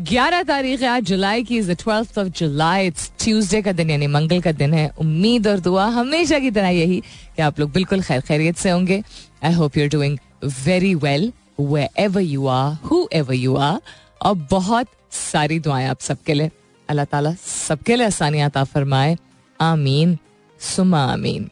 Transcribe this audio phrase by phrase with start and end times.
[0.00, 3.90] ग्यारह तारीख है, आज जुलाई की is the twelfth of July it's Tuesday का दिन,
[3.90, 4.90] यानी मंगल का दिन है.
[4.98, 7.00] उम्मीद और दुआ हमेशा की तरह यही
[7.36, 9.02] कि आप लोग बिल्कुल खैर खैरियत से होंगे.
[9.44, 10.18] I hope you're doing
[10.64, 11.32] very well
[11.98, 12.74] wherever you are
[13.12, 13.80] whoever you are
[14.22, 16.50] और बहुत सारी दुआएँ आप सबके लिए.
[16.88, 19.16] अल्लाह ताला सबके लिए आसानियात फरमाए.
[19.60, 20.18] आमीन.
[20.60, 21.50] सुमा आमीन.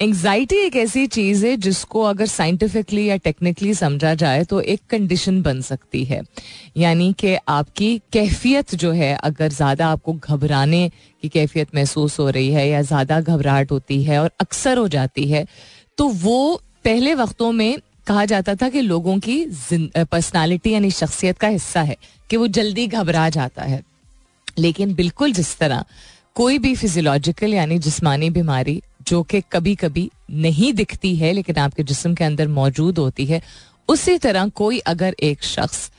[0.00, 5.40] एंग्जाइटी एक ऐसी चीज़ है जिसको अगर साइंटिफिकली या टेक्निकली समझा जाए तो एक कंडीशन
[5.42, 6.20] बन सकती है।
[6.76, 10.88] यानी कि आपकी कैफियत जो है, अगर ज़्यादा आपको घबराने
[11.22, 15.28] की कैफियत महसूस हो रही है या ज़्यादा घबराहट होती है और अक्सर हो जाती
[15.28, 15.46] है
[15.98, 19.44] तो वो पहले वक्तों में कहा जाता था कि लोगों की
[19.96, 21.96] पर्सनालिटी यानी शख्सियत का हिस्सा है
[22.30, 23.82] कि वो जल्दी घबरा जाता है।
[24.58, 25.84] लेकिन बिल्कुल जिस तरह
[26.36, 31.82] कोई भी फिजियोलॉजिकल यानी जिस्मानी बीमारी जो कि कभी कभी नहीं दिखती है, लेकिन आपके
[31.82, 33.42] जिसम के अंदर मौजूद होती है,
[33.88, 35.90] उसी तरह कोई अगर एक शख्स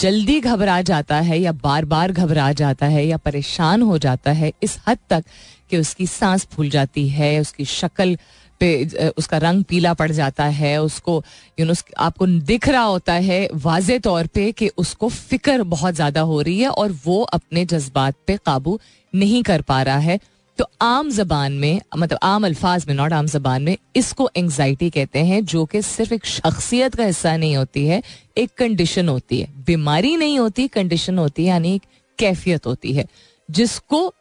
[0.00, 4.52] जल्दी घबरा जाता है या बार बार घबरा जाता है या परेशान हो जाता है,
[4.62, 5.24] इस हद तक
[5.70, 8.16] कि उसकी सांस फूल जाती है, उसकी शक्ल
[8.60, 11.22] पे उसका रंग पीला पड़ जाता है, उसको
[11.58, 16.20] यू नो आपको दिख रहा होता है वाज तौर पे कि उसको फ़िक्र बहुत ज़्यादा
[16.22, 18.78] हो रही है और वो अपने जज्बात पे काबू
[19.14, 20.18] नहीं कर पा रहा है।
[20.58, 25.18] तो आम जबान में मतलब आम अल्फाज में नॉट आम जबान में, इसको एंग्जाइटी कहते
[25.18, 28.02] हैं, जो कि सिर्फ़ एक शख्सियत का हिस्सा नहीं होती है,
[28.38, 31.82] एक कंडीशन होती है। बीमारी नहीं होती कंडीशन होती है, यानी एक
[32.18, 33.06] कैफियत होती है,
[33.50, 34.14] जिसको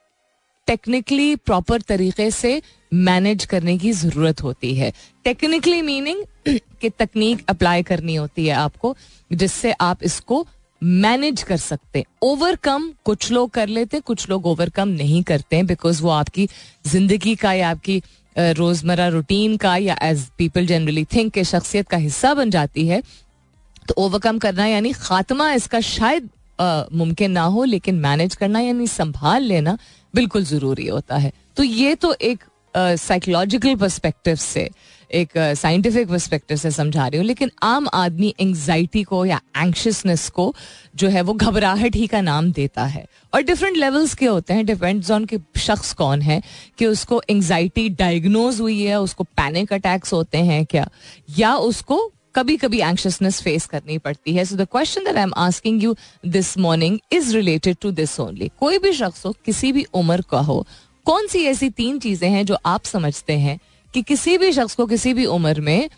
[0.67, 2.61] टेक्निकली प्रॉपर तरीके से
[2.93, 6.23] मैनेज करने की ज़रूरत होती है। टेक्निकली मीनिंग
[6.81, 8.97] कि तकनीक अप्लाई करनी होती है आपको,
[9.33, 10.47] जिससे आप इसको
[10.81, 16.01] मैनेज कर सकते ओवरकम कुछ लोग कर लेते हैं कुछ लोग ओवरकम नहीं करते बिकॉज़
[16.03, 16.47] वो आपकी
[16.87, 18.01] ज़िंदगी का या आपकी
[18.35, 23.01] रोज़मर्रा रूटीन का या एज पीपल जनरली थिंक के शख्सियत का हिस्सा बन जाती है।
[23.87, 26.29] तो ओवरकम करना यानी खात्मा इसका शायद
[26.93, 29.77] मुमकिन ना हो, लेकिन मैनेज करना यानी संभाल लेना
[30.13, 32.43] बिल्कुल ज़रूरी होता है। तो ये तो एक
[32.75, 34.69] साइकोलॉजिकल पर्सपेक्टिव से,
[35.11, 40.53] एक साइंटिफिक पर्सपेक्टिव से समझा रही हूँ, लेकिन आम आदमी एंग्जाइटी को या एंक्शसनेस को
[40.95, 44.65] जो है वो घबराहट ही का नाम देता है। और डिफरेंट लेवल्स के होते हैं
[44.65, 46.41] डिपेंड्स ऑन कि शख्स कौन है,
[46.77, 50.89] कि उसको एंग्जाइटी डायग्नोज हुई है, उसको पैनिक अटैक्स होते हैं क्या,
[51.37, 55.33] या उसको कभी कभी एंक्शसनेस फेस करनी पड़ती है। So the question that I am
[55.37, 59.85] asking you this morning is related to this only कोई भी शख्स हो, किसी भी
[59.93, 60.65] उम्र का हो
[61.05, 63.59] कौन सी ऐसी तीन चीज़ें हैं जो आप समझते हैं
[63.93, 65.89] कि किसी भी शख्स को किसी भी उम्र में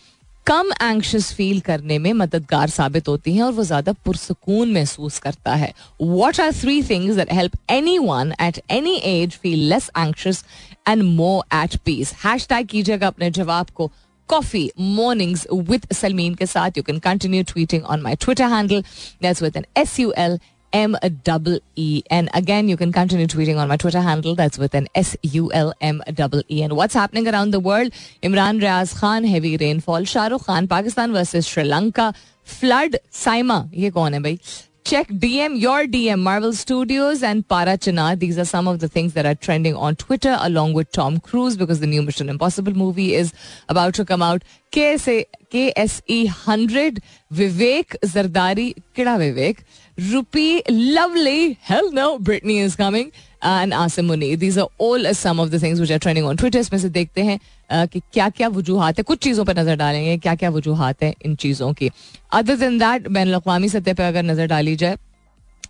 [0.47, 5.55] कम एंक्शस फील करने में मददगार साबित होती हैं और वो ज़्यादा पुरसकून महसूस करता
[5.55, 7.57] है। What are three things that help
[7.99, 10.43] anyone at any age feel less anxious
[10.89, 12.13] and more at peace
[12.49, 13.91] hashtag कीजिएगा अपने जवाब को।
[14.29, 18.83] कॉफ़ी मॉर्निंग्स विद सलमीन के साथ। You can continue tweeting on my Twitter handle
[19.21, 20.39] that's with N S U L
[20.72, 22.02] M double E.
[22.10, 24.34] And again, you can continue tweeting on my Twitter handle.
[24.34, 26.62] That's with an S U L M double E.
[26.62, 27.92] And what's happening around the world?
[28.22, 30.04] Imran Riaz Khan, heavy rainfall.
[30.04, 32.14] Shah Rukh Khan, Pakistan versus Sri Lanka.
[32.44, 33.68] Flood, Saima.
[33.74, 34.38] ये कौन है भाई?
[34.87, 38.17] Check DM, your DM, Marvel Studios and Para Chana.
[38.17, 41.57] These are some of the things that are trending on Twitter along with Tom Cruise
[41.57, 43.33] because the new Mission Impossible movie is
[43.67, 44.45] about to come out.
[44.71, 47.01] KSA, KSE 100,
[47.33, 49.59] Vivek Zardari, kida Vivek?
[49.97, 51.59] Rupi, lovely.
[51.61, 53.11] Hell no, Britney is coming.
[53.41, 56.59] And Asim Munir these are all some of the things which are trending on Twitter
[56.59, 57.39] इसमें से देखते हैं
[57.87, 61.35] कि क्या क्या वजूहत है। कुछ चीज़ों पर नज़र डालेंगे क्या क्या वजूहत है इन
[61.35, 61.89] चीज़ों की।
[62.33, 64.97] अदर दिन दैट बैन अवी सतह पर अगर नज़र डाली जाए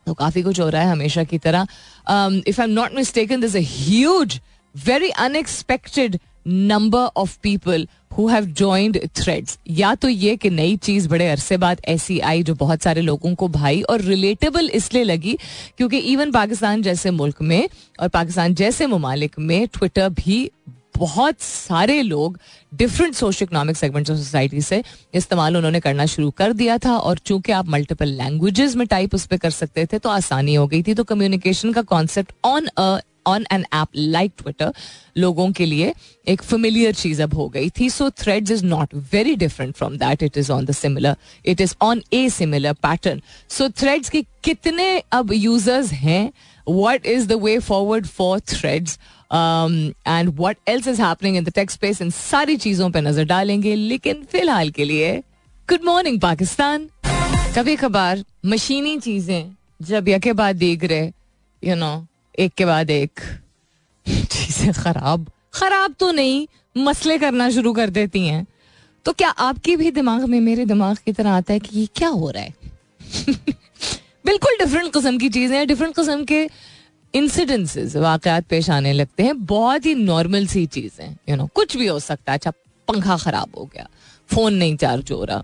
[0.06, 1.68] तो काफ़ी कुछ हो रहा है हमेशा की तरह।
[2.48, 3.60] If I am not mistaken this a
[4.76, 6.18] very unexpected
[6.48, 11.58] number of people who have joined Threads या तो ये कि नई चीज़ बड़े अरसे
[11.58, 15.38] बाद ऐसी आई जो बहुत सारे लोगों को भाई और रिलेटेबल इसलिए लगी
[15.78, 20.52] क्योंकि इवन पाकिस्तान जैसे मुल्क में और पाकिस्तान जैसे ममालिक में ट्विटर भी
[20.98, 22.40] बहुत सारे लोग
[22.76, 24.84] different socio economic segments of society से
[25.14, 29.26] इस्तेमाल उन्होंने करना शुरू कर दिया था और चूँकि आप मल्टीपल लैंग्वेजेस में टाइप उस
[29.26, 33.00] पर कर सकते थे तो आसानी हो गई थी। तो कम्युनिकेशन का concept on a
[33.28, 34.74] on an app like Twitter
[35.18, 35.94] लोगों के लिए
[36.28, 40.24] एक फेमिलियर चीज़ अब हो गई थी। So Threads is not very different from that
[40.24, 41.16] it is on the similar
[41.46, 46.32] it is on a similar pattern so Threads के कितने अब यूज़र्स हैं?
[47.10, 48.94] Is the way forward for threads?
[49.32, 49.76] Um,
[50.06, 52.02] and what else is happening in the tech space?
[52.02, 55.14] इन सारी चीज़ों पे नज़र डालेंगे। लेकिन फ़िलहाल के लिए
[55.70, 56.90] गुड मॉर्निंग पाकिस्तान
[57.56, 61.12] कभी कभार मशीनी चीज़ें जब यके बाद देख रहे
[61.64, 61.94] यू नो
[62.40, 63.20] एक के बाद एक।
[64.08, 66.48] चीज़ें खराब। खराब तो नहीं,
[66.78, 68.48] मसले करना शुरू कर देती हैं।
[69.06, 72.10] तो क्या आपके भी दिमाग में, मेरे दिमाग की तरह आता है कि ये क्या
[72.10, 72.54] हो रहा है?
[74.26, 76.50] बिल्कुल डिफरेंट किस्म की चीज़ें डिफरेंट किस्म के
[77.14, 81.88] इंसिडेंसेस वाकयात पेश आने लगते हैं। बहुत ही नॉर्मल सी चीज़ें यू नो कुछ भी
[81.88, 82.52] हो सकता है। अच्छा
[82.88, 83.88] पंखा खराब हो गया
[84.34, 85.44] फ़ोन नहीं चार्ज हो रहा।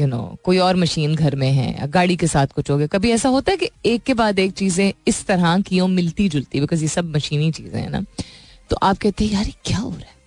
[0.00, 3.10] यू नो कोई और मशीन घर में है गाड़ी के साथ कुछ हो गया। कभी
[3.10, 6.60] ऐसा होता है कि एक के बाद एक चीज़ें इस तरह की हो मिलती जुलती
[6.60, 8.04] बिकॉज़ ये सब मशीनी चीज़ें हैं ना?
[8.70, 10.18] तो आप कहते हैं यार क्या हो रहा है?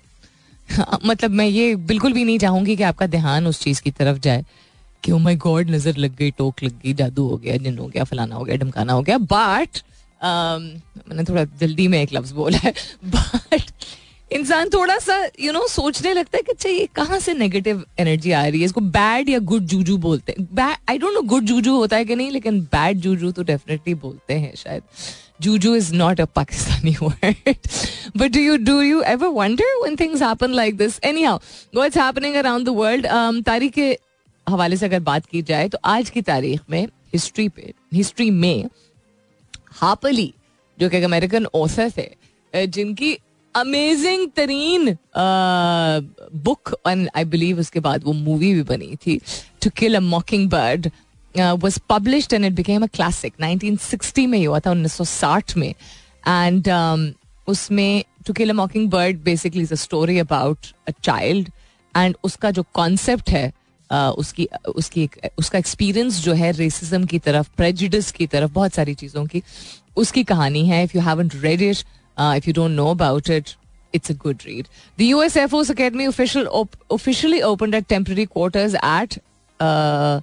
[0.69, 4.19] हाँ, मतलब मैं ये बिल्कुल भी नहीं चाहूँगी कि आपका ध्यान उस चीज़ की तरफ़
[4.19, 4.45] जाए
[5.03, 7.87] कि ओ माय गॉड नज़र लग गई टोक लग गई जादू हो गया जिन हो
[7.87, 9.69] गया फलाना हो गया ढमकाना हो गया। बट
[10.21, 10.61] um,
[11.09, 12.73] मैंने थोड़ा जल्दी में एक लफ्ज बोला है।
[13.05, 13.71] बट
[14.33, 17.33] इंसान थोड़ा सा यू you नो know, सोचने लगता है कि अच्छा ये कहाँ से
[17.33, 18.65] नेगेटिव एनर्जी आ रही है?
[18.65, 22.15] इसको बैड या गुड जूजू बोलते हैं। I don't know good juju होता है कि
[22.15, 24.83] नहीं लेकिन बैड जूजू तो डेफिनेटली बोलते हैं शायद।
[25.41, 27.55] Juju is not a Pakistani word
[28.17, 31.39] but do you do you ever wonder when things happen like this anyhow
[31.75, 33.07] what's happening around the world
[33.45, 33.97] तारीख के
[34.47, 38.65] हवाले से अगर बात की जाए तो आज की तारीख में हिस्ट्री पे हिस्ट्री में
[39.71, 40.33] हापली
[40.77, 43.17] जो कि एक अमेरिकन ऑथर थे जिनकी
[43.55, 44.97] अमेजिंग तरीन
[46.43, 49.19] बुक एंड आई बिलीव उसके बाद वो मूवी भी बनी थी
[49.63, 49.99] to kill a
[50.49, 50.89] mockingbird
[51.35, 56.69] was published and it became a classic 1960 में हुआ था 1960 में एंड
[57.47, 58.53] उसमें to kill a
[58.89, 61.49] mockingbird basically is a story about a child
[61.93, 63.51] and उसका जो कॉन्सेप्ट है
[63.89, 69.25] उसकी उसकी उसका एक्सपीरियंस जो है रेसिज्म की तरफ़ प्रेजिडिस की तरफ़ बहुत सारी चीज़ों
[69.25, 69.41] की
[69.97, 71.83] उसकी कहानी है if you haven't read it
[72.18, 73.56] if you don't know about it,
[73.92, 74.68] it's a good read.
[74.96, 79.18] The US Air Force Academy official op- officially opened at temporary quarters at
[79.60, 80.20] uh,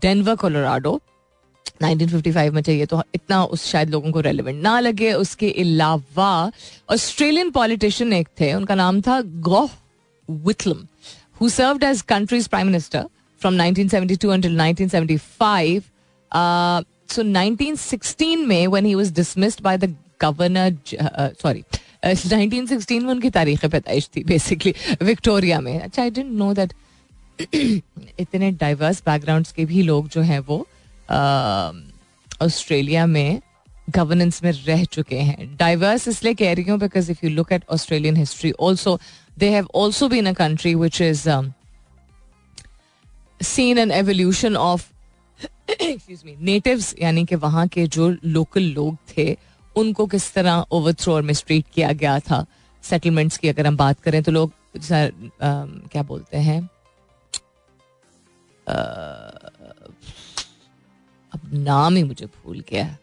[0.00, 1.00] Denver, Colorado.
[1.82, 6.50] 1955 में चाहिए तो इतना उस शायद लोगों को relevant ना लगे उसके अलावा
[6.90, 9.70] ऑस्ट्रेलियन पॉलिटिशियन एक थे उनका नाम था गॉह
[10.30, 10.86] विथलम
[11.38, 13.00] who served as country's prime minister
[13.40, 15.90] from 1972 until 1975.
[16.32, 21.63] Uh, so 1916 में when he was dismissed by the governor sorry
[22.05, 24.73] nineteen sixteen में उनकी तारीख पैदाइश थी बेसिकली
[25.03, 26.73] विक्टोरिया में। अच्छा आई डेंट नो दैट
[28.19, 30.65] इतने डाइवर्स बैकग्राउंड्स के भी लोग जो हैं वो
[32.41, 33.41] ऑस्ट्रेलिया में
[33.89, 37.63] गवर्नेंस में रह चुके हैं। डाइवर्स इसलिए कह रही हूँ because if you look at
[37.69, 38.99] Australian history also
[39.39, 41.27] they have also been a country which is
[43.39, 44.85] seen an evolution of
[45.71, 49.31] excuse me natives यानी कि वहाँ के जो लोकल लोग थे
[49.75, 52.45] उनको किस तरह ओवर ओवरथ्रो और मिसट्रीट किया गया था?
[52.83, 55.07] सेटलमेंट्स की अगर हम बात करें तो लोग आ,
[55.91, 56.61] क्या बोलते हैं?
[61.33, 62.97] अब नाम ही मुझे भूल गया।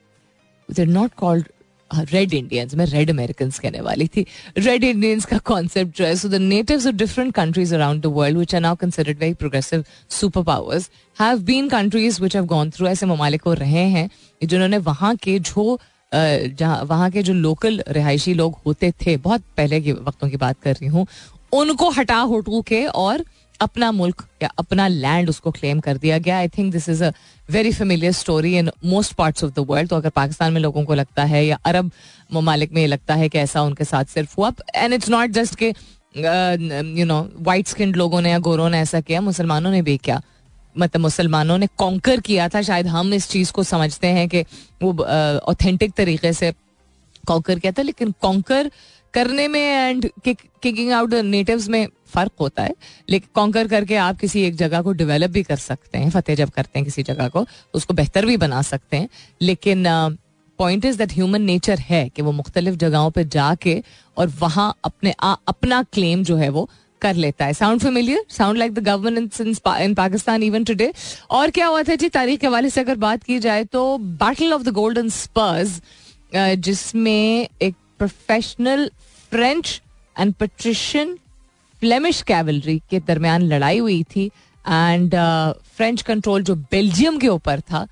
[0.81, 1.49] नॉट कॉल्ड
[1.95, 4.27] रेड इंडियंस मैं रेड अमेरिकन कहने वाली थी।
[4.59, 8.37] रेड इंडियंस का कॉन्सेप्ट जो है so the natives of different countries around the world
[8.37, 12.87] which are now considered very progressive super powers have been countries which have gone through
[12.87, 14.11] ऐसे ममालिक रहे हैं
[14.45, 15.81] जिन्होंने वहाँ के जो
[16.13, 20.57] जहाँ, वहाँ के जो लोकल रिहायशी लोग होते थे, बहुत पहले के वक्तों की बात
[20.63, 21.07] कर रही हूँ,
[21.53, 23.25] उनको हटा हटू के और
[23.61, 27.11] अपना मुल्क या अपना लैंड उसको क्लेम कर दिया गया। I think this is a
[27.51, 30.95] very familiar story in most parts of the world तो अगर पाकिस्तान में लोगों को
[30.95, 31.91] लगता है या अरब
[32.31, 35.73] ममालिक में लगता है कि ऐसा उनके साथ सिर्फ़ हुआ एंड इट्स नॉट जस्ट के
[36.99, 40.21] यू नो वाइट स्किन लोगों ने या गोरों ने ऐसा किया, मुसलमानों ने भी किया।
[40.77, 44.45] मतलब मुसलमानों ने कॉन्कर किया था। शायद हम इस चीज़ को समझते हैं कि
[44.83, 44.93] वो
[45.51, 46.53] ऑथेंटिक तरीके से
[47.27, 48.71] कॉन्कर किया था। लेकिन कॉन्कर
[49.15, 52.75] करने में एंड किकिंग आउट नेटिव्स में फ़र्क होता है।
[53.09, 56.51] लेकिन कॉन्कर करके आप किसी एक जगह को डेवलप भी कर सकते हैं फतेह जब
[56.51, 59.09] करते हैं किसी जगह को उसको बेहतर भी बना सकते हैं।
[59.43, 59.85] लेकिन
[60.59, 63.83] point is that human nature है कि वो मुख्तलिफ़ जगहों पर जाके
[64.17, 66.69] और वहाँ अपने आ, अपना क्लेम जो है वो
[67.01, 70.93] कर लेता है। Sound familiar sound like the governance in Pakistan even today
[71.31, 74.53] और क्या हुआ था जी, तारीख के हवाले से अगर बात की जाए तो battle
[74.53, 75.81] of the golden spurs
[76.35, 78.91] जिसमें एक professional
[79.31, 79.81] French
[80.17, 81.17] and patrician
[81.83, 84.27] Flemish cavalry के दरमियान लड़ाई हुई थी
[84.69, 85.15] एंड
[85.77, 87.87] फ्रेंच कंट्रोल जो बेल्जियम के ऊपर था,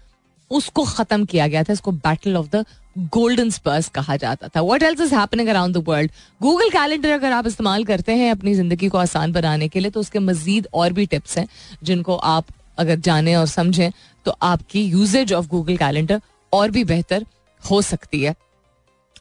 [0.51, 2.65] उसको खत्म किया गया था। इसको battle of the
[2.97, 6.11] golden spurs कहा जाता था। What else is happening around the world
[6.41, 10.00] Google calendar अगर आप इस्तेमाल करते हैं अपनी ज़िंदगी को आसान बनाने के लिए तो
[10.00, 11.47] उसके मजीद और भी टिप्स हैं,
[11.83, 12.47] जिनको आप
[12.79, 13.91] अगर जाने और समझें
[14.26, 16.21] तो आपकी यूजेज ऑफ़ गूगल कैलेंडर
[16.53, 17.26] और भी बेहतर
[17.62, 18.35] हो सकती है।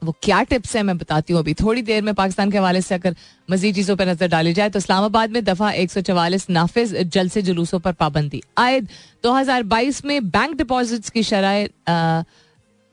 [0.03, 2.95] वो क्या टिप्स है मैं बताती हूँ अभी। थोड़ी देर में पाकिस्तान के हवाले से
[2.95, 3.15] अगर
[3.49, 7.29] मजीद चीज़ों पर नज़र डाली जाए तो इस्लामाबाद में दफ़ा एक सौ चवालीस नाफिज जल
[7.29, 8.87] से जुलूसों पर पाबंदी। आयद
[9.23, 11.67] 2022 में बैंक डिपॉजिट्स की शराय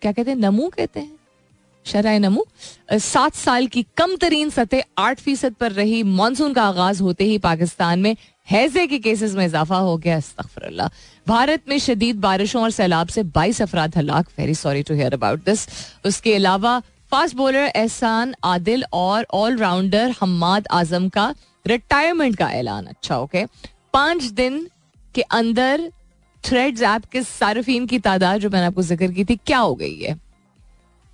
[0.02, 0.38] क्या कहते हैं?
[0.38, 1.18] नमू कहते हैं।
[1.86, 2.44] शराय नमू।
[2.92, 7.38] सात साल की कम तरीन सतह आठ फ़ीसद पर रही। मानसून का आगाज़ होते ही
[7.38, 8.16] पाकिस्तान में
[8.48, 10.90] हैजे के केसेस में इजाफा हो गया अस्तफरल्ला
[11.26, 15.44] भारत में शदीद बारिशों और सैलाब से बाईस अफराद हलाक। Very sorry to hear about
[15.44, 15.66] this
[16.04, 16.78] उसके अलावा
[17.12, 21.34] फास्ट बॉलर एहसान, आदिल और ऑलराउंडर हम्माद आज़म का
[21.66, 23.44] रिटायरमेंट का ऐलान। अच्छा ओके
[23.92, 24.66] पाँच दिन
[25.14, 25.90] के अंदर
[26.44, 29.96] थ्रेड्स ऐप के सार्फिन की तादाद जो मैंने आपको ज़िक्र की थी, क्या हो गई
[29.96, 30.16] है?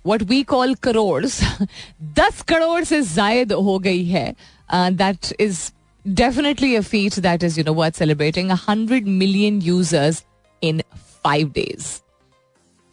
[0.05, 4.33] वट वी कॉल करोड़ दस करोड़ से जायद हो गई है।
[4.69, 5.59] That is
[6.05, 10.23] definitely a feat that is you know worth celebrating hundred million users
[10.61, 10.81] in
[11.23, 11.87] five days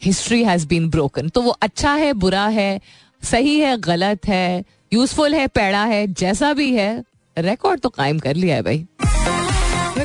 [0.02, 2.81] history has been broken तो वो अच्छा है, बुरा है,
[3.23, 7.05] सही है, गलत है यूजफुल है, पैड़ा है, जैसा भी है
[7.37, 8.87] रिकॉर्ड तो कायम कर लिया है भाई।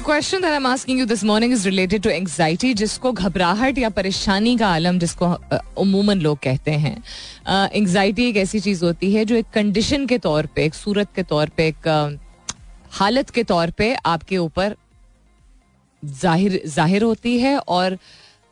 [0.02, 3.90] The that I am asking you this morning is related to anxiety जिसको घबराहट या
[3.90, 5.28] परेशानी का आलम जिसको
[5.82, 6.96] उमूमन लोग कहते हैं।
[7.74, 11.24] एंग्जाइटी एक ऐसी चीज़ होती है जो एक कंडीशन के तौर पे, एक सूरत के
[11.24, 11.88] तौर पे, एक
[12.92, 14.76] हालत के तौर पे आपके ऊपर
[16.04, 17.98] ज़ाहिर ज़ाहिर होती है और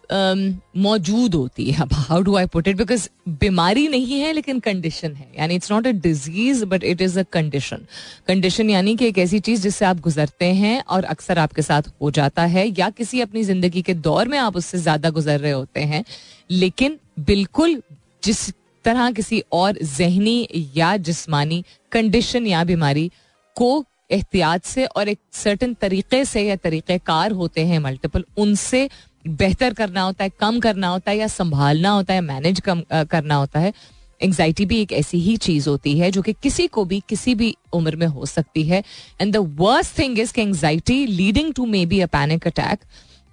[0.09, 5.27] मौजूद होती है। How do I put it because बीमारी नहीं है, लेकिन कंडीशन है।
[5.37, 7.85] यानी it's not a disease but it is a condition
[8.27, 12.11] condition यानी कि एक ऐसी चीज़ जिससे आप गुजरते हैं और अक्सर आपके साथ हो
[12.11, 15.79] जाता है, या किसी अपनी ज़िंदगी के दौर में आप उससे ज़्यादा गुजर रहे होते
[15.81, 16.03] हैं।
[16.51, 17.81] लेकिन बिल्कुल
[18.23, 18.49] जिस
[18.85, 23.09] तरह किसी और जहनी या जिस्मानी कंडीशन या बीमारी
[23.55, 28.87] को एहतियात से और एक सर्टन तरीके से या तरीक़ेकार होते हैं मल्टीपल उनसे
[29.25, 33.35] बेहतर करना होता है, कम करना होता है या संभालना होता है मैनेज कम करना
[33.35, 33.73] होता है
[34.21, 37.55] एंग्जाइटी भी एक ऐसी ही चीज़ होती है जो कि किसी को भी, किसी भी
[37.73, 38.83] उम्र में हो सकती है।
[39.21, 42.79] And the worst thing is anxiety leading to maybe a panic attack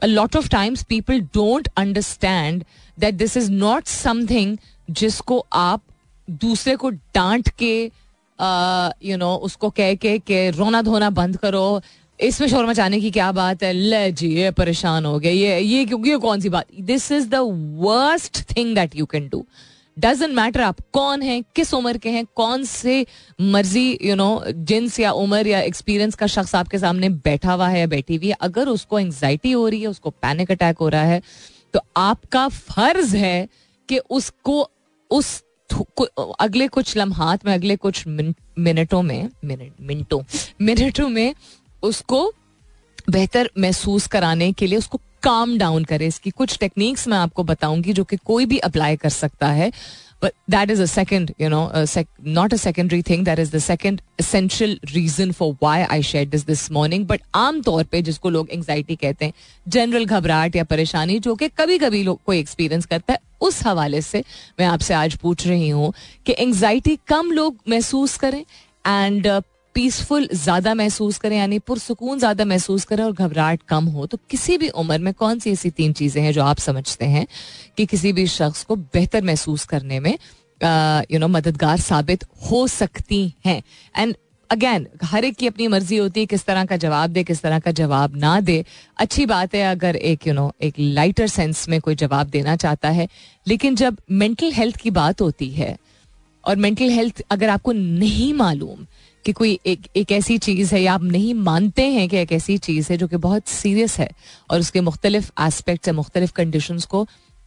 [0.02, 2.64] a lot of times people don't understand
[2.98, 4.56] that this is not something
[4.90, 5.82] जिसको आप
[6.28, 7.74] दूसरे को डांट के
[9.08, 11.80] यू नो उसको कह के रोना धोना बंद करो
[12.20, 13.72] इसमें शोर मचाने की क्या बात है?
[13.72, 16.66] ले जी, ये परेशान हो गए ये ये क्योंकि ये कौन सी बात?
[16.82, 17.40] This is the
[17.80, 19.44] worst thing that you can do
[19.96, 23.06] doesn't matter आप कौन हैं, किस उम्र के हैं, कौन से
[23.40, 27.80] मर्ज़ी यू नो जिन्स या उम्र या एक्सपीरियंस का शख्स आपके सामने बैठा हुआ है
[27.80, 31.04] या बैठी हुई है। अगर उसको एंग्जाइटी हो रही है, उसको पैनिक अटैक हो रहा
[31.04, 31.22] है
[31.74, 33.48] तो आपका फ़र्ज़ है
[33.88, 34.68] कि उसको
[35.10, 35.42] उस
[36.40, 40.22] अगले कुछ लम्हात में, अगले कुछ मिनटों में मिनटों
[40.60, 41.34] मिनटों में
[41.82, 42.32] उसको
[43.10, 47.92] बेहतर महसूस कराने के लिए उसको काम डाउन करे। इसकी कुछ टेक्निक्स मैं आपको बताऊँगी
[47.92, 49.70] जो कि कोई भी अप्लाई कर सकता है।
[50.22, 51.70] But that is a second you know
[52.26, 56.46] not a secondary thing that is the second essential reason for why I shed this
[56.46, 59.32] this morning but आमतौर पर जिसको लोग एंगजाइटी कहते हैं
[59.66, 64.00] जनरल घबराहट या परेशानी जो कि कभी कभी लोग कोई एक्सपीरियंस करता है, उस हवाले
[64.02, 64.22] से
[64.60, 65.92] मैं आपसे आज पूछ रही हूँ
[66.26, 68.44] कि एंगजाइटी कम लोग महसूस करें।
[68.84, 69.26] एंड
[69.76, 74.56] पीसफुल ज़्यादा महसूस करें, यानी पुरसकून ज़्यादा महसूस करें और घबराहट कम हो तो किसी
[74.58, 77.26] भी उम्र में कौन सी ऐसी तीन चीज़ें हैं जो आप समझते हैं
[77.76, 80.12] कि किसी भी शख्स को बेहतर महसूस करने में
[81.10, 83.62] यू नो मददगार साबित हो सकती हैं?
[83.94, 84.14] एंड
[84.50, 87.58] अगेन हर एक की अपनी मर्ज़ी होती है, किस तरह का जवाब दे, किस तरह
[87.58, 88.64] का जवाब ना दे।
[88.96, 92.88] अच्छी बात है अगर एक यू नो एक लाइटर सेंस में कोई जवाब देना चाहता
[92.90, 93.08] है,
[93.46, 95.76] लेकिन जब मेंटल हेल्थ की बात होती है,
[96.44, 98.86] और मेंटल हेल्थ अगर आपको नहीं मालूम
[99.26, 102.56] कि कोई एक एक ऐसी चीज़ है या आप नहीं मानते हैं कि एक ऐसी
[102.58, 104.08] चीज़ है जो कि बहुत सीरियस है
[104.50, 107.02] और उसके मुख्तलिफ़ एस्पेक्ट या मुख्तलिफ़ कंडीशन को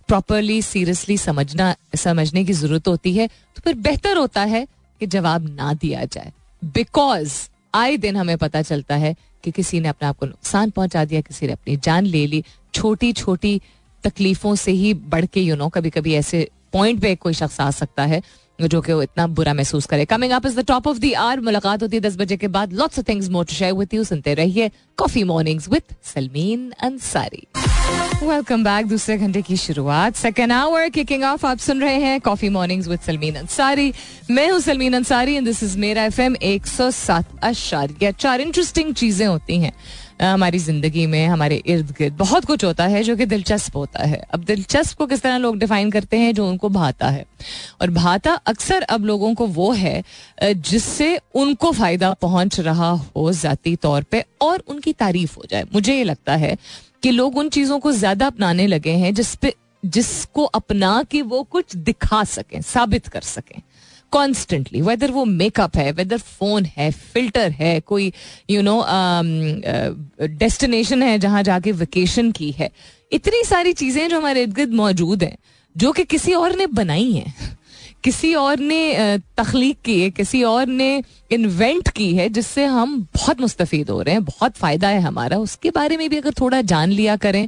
[0.10, 4.66] प्रॉपरली सीरियसली समझना, समझने की ज़रूरत होती है तो फिर बेहतर होता है
[5.02, 6.32] कि जवाब ना दिया जाए।
[6.62, 7.34] बिकॉज़
[7.76, 11.22] आए दिन हमें पता चलता है कि किसी ने अपने आप को नुकसान पहुँचा दिया,
[11.22, 12.44] किसी ने अपनी जान ले ली।
[12.74, 13.62] छोटी छोटी
[14.04, 17.70] तकलीफों से ही बढ़ के यू नो कभी कभी ऐसे पॉइंट पे कोई शख्स आ
[17.72, 18.22] सकता है
[18.62, 21.40] जो कि वो इतना बुरा महसूस करे। Coming up is the top of the hour
[21.40, 24.04] मुलाकात होती है दस बजे के बाद। Lots of things more to share with you
[24.04, 27.48] सुनते रहिए coffee mornings with Salmeen Ansari
[28.24, 32.50] welcome back दूसरे घंटे की शुरुआत। सेकेंड आवर किकिंग ऑफ़ आप सुन रहे हैं coffee
[32.50, 33.94] mornings with Salmeen Ansari
[34.32, 39.60] मैं हूँ Salmeen Ansari and this is मेरा एफएम 107 अशारिया। चार इंटरेस्टिंग चीज़ें होती
[39.60, 39.72] हैं।
[40.20, 44.22] हमारी ज़िंदगी में, हमारे इर्द गिर्द बहुत कुछ होता है जो कि दिलचस्प होता है।
[44.34, 46.34] अब दिलचस्प को किस तरह लोग डिफाइन करते हैं?
[46.34, 47.26] जो उनको भाता है।
[47.82, 50.04] और भाता अक्सर अब लोगों को वो है
[50.44, 55.96] जिससे उनको फ़ायदा पहुँच रहा हो जाती तौर पे और उनकी तारीफ़ हो जाए। मुझे
[55.96, 56.58] ये लगता है
[57.04, 61.76] कि लोग उन चीज़ों को ज़्यादा अपनाने लगे हैं जिसपे जिसको अपना के वो कुछ
[61.76, 63.62] दिखा सकें, साबित कर सकें।
[64.12, 68.12] कॉन्स्टेंटली वेदर वो मेकअप है वेदर फ़ोन है फ़िल्टर है, कोई
[68.50, 68.86] यू नो
[70.22, 72.70] डेस्टिनेशन है जहाँ जाके वेकेशन की है।
[73.12, 75.38] इतनी सारी चीज़ें जो हमारे इर्द गिर्द मौजूद हैं,
[75.76, 77.34] जो कि किसी और ने बनाई हैं,
[78.04, 83.42] किसी और ने तख्लीक की है, किसी और ने इन्वेंट की है, जिससे हम बहुत
[83.42, 86.90] मुस्तफ़ हो रहे हैं, बहुत फ़ायदा है हमारा। उसके बारे में भी अगर थोड़ा जान
[86.90, 87.48] लिया करें,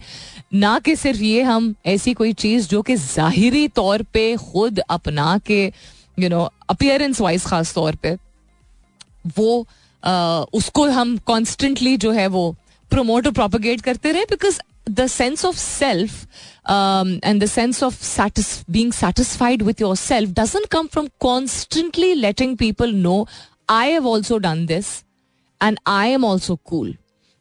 [0.53, 5.37] ना कि सिर्फ़ ये हम, ऐसी कोई चीज़ जो कि ज़ाहरी तौर पे खुद अपना
[5.37, 5.71] के
[6.23, 8.17] यू नो अपियरेंस वाइज खास तौर पे
[9.37, 9.65] वो
[10.03, 12.55] uh, उसको हम कॉन्स्टेंटली जो है वो
[12.91, 14.59] प्रोमोट और प्रोपोगेट करते रहे because
[14.89, 16.23] the sense of self
[17.25, 18.21] and the sense of
[18.71, 23.27] being satisfied with yourself doesn't come from constantly letting people know
[23.69, 25.03] I have also done this
[25.63, 26.95] and I am also cool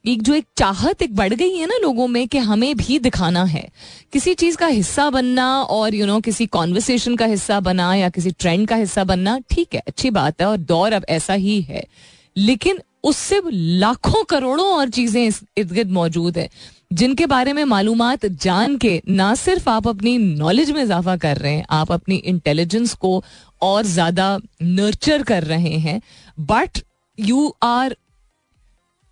[0.05, 3.43] एक जो एक चाहत एक बढ़ गई है ना लोगों में कि हमें भी दिखाना
[3.45, 3.69] है।
[4.13, 7.95] किसी चीज़ का हिस्सा बनना और यू you नो know, किसी कॉन्वर्सेशन का हिस्सा बना
[7.95, 11.35] या किसी ट्रेंड का हिस्सा बनना ठीक है अच्छी बात है और दौर अब ऐसा
[11.35, 11.85] ही है।
[12.37, 15.23] लेकिन उससे लाखों करोड़ों और चीज़ें
[15.59, 16.49] इर्द गिर्द मौजूद है
[16.93, 21.53] जिनके बारे में मालूम जान के ना सिर्फ़ आप अपनी नॉलेज में इजाफा कर रहे
[21.53, 23.23] हैं आप अपनी इंटेलिजेंस को
[23.63, 26.01] और ज़्यादा नर्चर कर रहे हैं
[26.41, 26.79] but
[27.19, 27.97] you are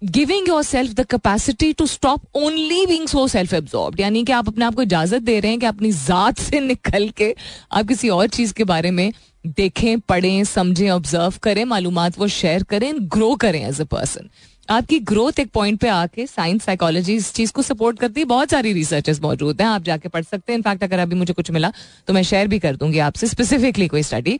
[0.03, 4.65] giving yourself the capacity to stop only being so self absorb यानी कि आप अपने
[4.65, 7.35] आप को इजाज़त दे रहे हैं कि अपनी जात से निकल के
[7.73, 9.13] आप किसी और चीज़ के बारे में
[9.47, 14.31] देखें, पढ़ें, समझें ऑब्ज़र्व करें मालूम वो शेयर करें ग्रो करें एज ए पर्सन
[14.69, 18.51] आपकी ग्रोथ एक पॉइंट पे आके साइंस साइकोलॉजी इस चीज़ को सपोर्ट करती है। बहुत
[18.51, 21.73] सारी रिसर्चेस मौजूद हैं, आप जाके पढ़ सकते हैं। इनफैक्ट अगर अभी मुझे कुछ मिला
[22.07, 24.39] तो मैं शेयर भी कर दूँगी आपसे स्पेसिफिकली कोई स्टडी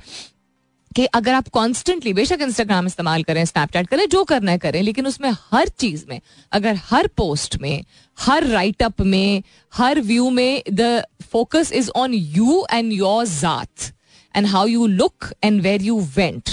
[0.97, 5.07] कि अगर आप कॉन्स्टेंटली बेशक इंस्टाग्राम इस्तेमाल करें स्नैपचैट करें, जो करना है करें, लेकिन
[5.07, 6.21] उसमें हर चीज़ में,
[6.53, 7.85] अगर हर पोस्ट में,
[8.19, 9.43] हर राइटअप में,
[9.73, 11.03] हर व्यू में the
[11.33, 13.93] focus is on you and your जात
[14.35, 16.51] and how you look and where you went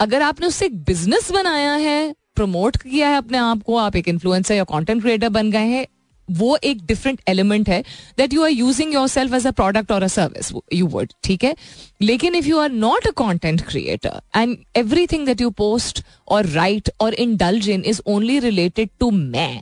[0.00, 4.08] अगर आपने उससे एक बिज़नेस बनाया है प्रमोट किया है अपने आप को, आप एक
[4.08, 5.86] इन्फ्लुएंसर या कंटेंट क्रिएटर बन गए हैं
[6.30, 7.82] वो एक डिफरेंट एलिमेंट है
[8.18, 11.54] that you are using yourself as a product or a service you word ठीक है?
[12.02, 16.90] लेकिन if you are not a content creator and everything that you post or write
[17.00, 17.38] or in
[17.84, 19.60] is only related to मैं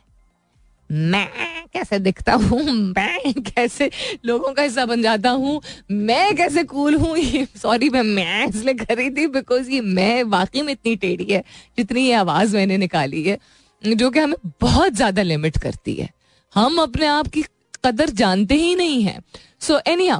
[0.91, 1.29] मैं
[1.75, 2.63] कैसे दिखता हूँ?
[2.73, 3.91] मैं कैसे
[4.25, 5.61] लोगों का हिस्सा बन जाता हूँ?
[5.91, 7.17] मैं कैसे कूल हूँ?
[7.57, 11.43] सॉरी मैं मैं इसलिए करी थी बिकॉज़ ये मैं वाकई में इतनी टेढ़ी है,
[11.79, 13.39] जितनी ये आवाज़ मैंने निकाली है,
[13.83, 16.09] जो कि हमें बहुत ज़्यादा लिमिट करती है।
[16.57, 17.43] हम अपने आप की
[17.85, 19.19] कदर जानते ही नहीं है।
[19.61, 20.11] सो एनी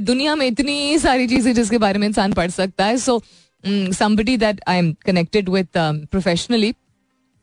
[0.00, 3.22] दुनिया में इतनी सारी चीज़ें जिसके बारे में इंसान पढ़ सकता है। So
[3.94, 6.74] somebody that I am connected with professionally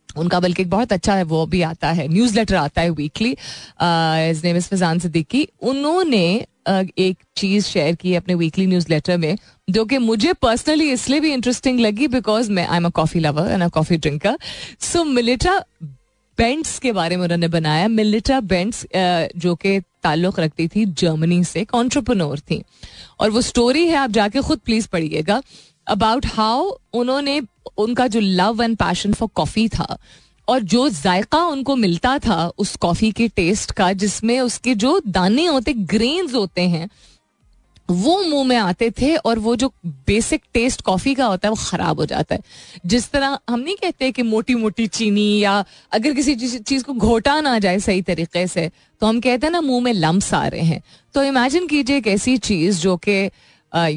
[0.09, 3.35] उनका बल्कि बहुत अच्छा है, वो भी आता है न्यूज़ लेटर आता है वीकली
[3.81, 9.37] नेम फजान सिद्दीकी उन्होंने एक चीज़ शेयर की अपने वीकली न्यूज़ लेटर में,
[9.67, 13.51] जो कि मुझे पर्सनली इसलिए भी इंटरेस्टिंग लगी बिकॉज़ मैं I am a coffee lover
[13.51, 14.37] and a coffee drinker
[14.81, 15.61] so Melitta
[16.37, 21.63] Bentz के बारे में उन्होंने बनाया। मिलिटा बेंट्स जो कि ताल्लुक रखती थी जर्मनी से
[21.65, 22.61] कॉन्ट्रप्रनोर थी।
[23.19, 25.41] और वो स्टोरी है, आप जाके खुद प्लीज़ पढ़िएगा।
[25.87, 27.41] अबाउट हाउ उन्होंने,
[27.77, 29.97] उनका जो love and passion for coffee था,
[30.47, 35.45] और जो जायका उनको मिलता था उस कॉफ़ी के टेस्ट का, जिसमें उसके जो दाने
[35.45, 36.89] होते ग्रेन्स होते हैं
[37.89, 39.71] वो मुँह में आते थे और वो जो
[40.07, 42.41] बेसिक टेस्ट कॉफ़ी का होता है, वो खराब हो जाता है।
[42.85, 47.39] जिस तरह हम नहीं कहते कि मोटी मोटी चीनी या अगर किसी चीज़ को घोटा
[47.41, 48.69] ना जाए सही तरीके से
[49.01, 50.81] तो हम कहते हैं ना, मुँह में लम्स आ रहे हैं।
[51.15, 53.29] तो इमेजिन कीजिए एक ऐसी चीज़ जो कि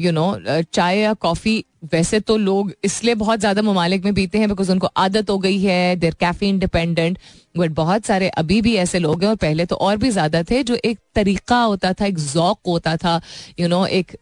[0.05, 4.47] यू नो चाय या कॉफ़ी वैसे तो लोग इसलिए बहुत ज़्यादा ममालिक में पीते हैं
[4.49, 7.17] बिकॉज़ उनको आदत हो गई है देर कैफी इंडिपेंडेंट
[7.57, 10.61] बट बहुत सारे अभी भी ऐसे लोग हैं और पहले तो और भी ज़्यादा थे
[10.63, 13.15] जो एक तरीका होता था एक जौक होता था
[13.59, 14.15] यू you नो know, एक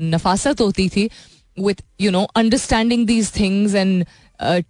[0.00, 1.08] नफासत होती थी
[1.56, 4.04] with you know understanding these things and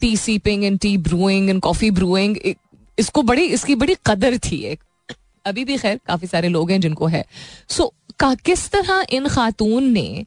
[0.01, 2.37] tea sipping and tea brewing and coffee brewing
[2.99, 4.83] इसको बड़ी इसकी बड़ी कदर थी एक।
[5.45, 7.25] अभी भी खैर काफ़ी सारे लोग हैं जिनको है।
[7.69, 10.25] सो so, किस तरह इन खातून ने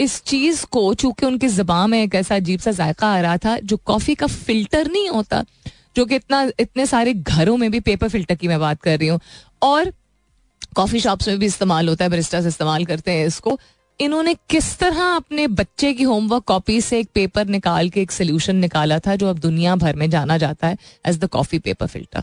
[0.00, 3.58] इस चीज़ को, चूँकि उनकी जबान में एक ऐसा अजीब सा जायका आ रहा था,
[3.58, 5.44] जो कॉफ़ी का फ़िल्टर नहीं होता,
[5.96, 9.08] जो कि इतना, इतने सारे घरों में भी पेपर फ़िल्टर की मैं बात कर रही
[9.08, 9.20] हूँ,
[9.62, 9.92] और
[10.76, 13.58] कॉफ़ी शॉप्स में भी इस्तेमाल होता है बरिस्टा से इस्तेमाल करते हैं इसको।
[14.00, 18.56] इन्होंने किस तरह अपने बच्चे की होमवर्क कॉपी से एक पेपर निकाल के एक सोल्यूशन
[18.56, 22.22] निकाला था, जो अब दुनिया भर में जाना जाता है as the coffee paper filter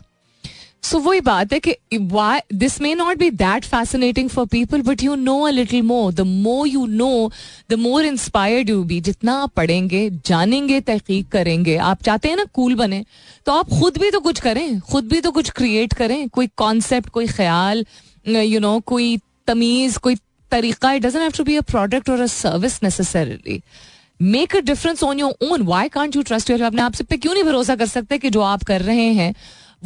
[0.86, 5.04] so वही बात है कि why this may not be that fascinating for people but
[5.04, 7.32] you know a little more the more you know
[7.70, 12.46] the more inspired you be जितना आप पढ़ेंगे, जानेंगे, तहकीक करेंगे। आप चाहते हैं ना
[12.54, 13.04] कूल बने
[13.46, 17.10] तो आप खुद भी तो कुछ करें। खुद भी तो कुछ क्रिएट करें। कोई कॉन्सेप्ट
[17.10, 17.86] कोई ख्याल
[18.26, 19.18] यू नो कोई
[19.48, 20.16] तमीज, कोई
[20.52, 23.62] तरीका। It doesn't have to be a product or a service necessarily
[24.20, 27.18] make a difference on your own why can't you trust your अपने आप से पे
[27.18, 29.34] क्यों नहीं भरोसा कर सकते कि जो आप कर रहे हैं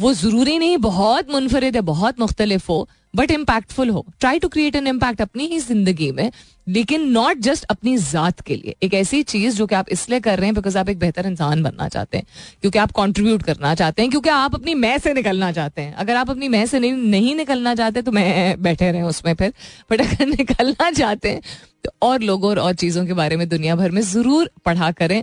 [0.00, 4.76] वो ज़रूरी नहीं बहुत मुनफरद है बहुत मुख्तलिफ़ हो बट इम्पैक्टफुल हो। Try to create
[4.76, 6.30] an impact अपनी ही ज़िंदगी में
[6.66, 10.38] लेकिन नॉट जस्ट अपनी जात के लिए। एक ऐसी चीज़ जो कि आप इसलिए कर
[10.38, 12.26] रहे हैं बिकॉज़ आप एक बेहतर इंसान बनना चाहते हैं
[12.60, 16.16] क्योंकि आप कंट्रीब्यूट करना चाहते हैं क्योंकि आप अपनी मैं से निकलना चाहते हैं। अगर
[16.16, 19.52] आप अपनी मैं से नहीं, नहीं निकलना चाहते तो मैं बैठे रहे उसमें फिर
[19.90, 21.42] बट अगर निकलना चाहते हैं
[21.84, 25.22] तो और लोगों और, और चीज़ों के बारे में दुनिया भर में ज़रूर पढ़ा करें।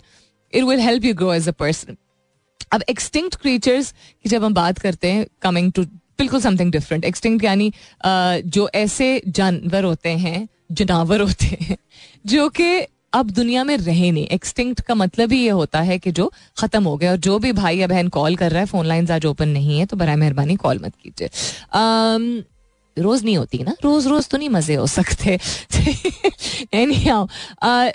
[0.53, 1.97] It will help you grow as a person
[2.71, 5.83] अब एक्सटिंक्ट क्रीचर्स की जब हम बात करते हैं कमिंग टू
[6.19, 7.71] बिल्कुल समथिंग डिफरेंट एक्सटिंक्ट यानी
[8.05, 11.77] जो ऐसे जानवर होते हैं, जनावर होते हैं,
[12.25, 12.79] जो कि
[13.13, 14.25] अब दुनिया में रहे नहीं.
[14.27, 17.51] एक्सटिंक्ट का मतलब ही ये होता है कि जो खत्म हो गया और जो भी
[17.51, 20.15] भाई या बहन कॉल कर रहा है फ़ोन लाइन आज ओपन नहीं है तो बर
[20.15, 21.29] मेहरबानी कॉल मत कीजिए.
[22.97, 23.75] रोज नहीं होती ना?
[23.83, 25.39] रोज रोज तो नहीं मज़े हो सकते.
[26.73, 27.03] एनी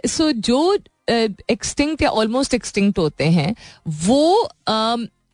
[0.08, 3.54] सो जो एक्सटिंक्ट या ऑलमोस्ट एक्सटिंक्ट होते हैं,
[3.86, 4.48] वो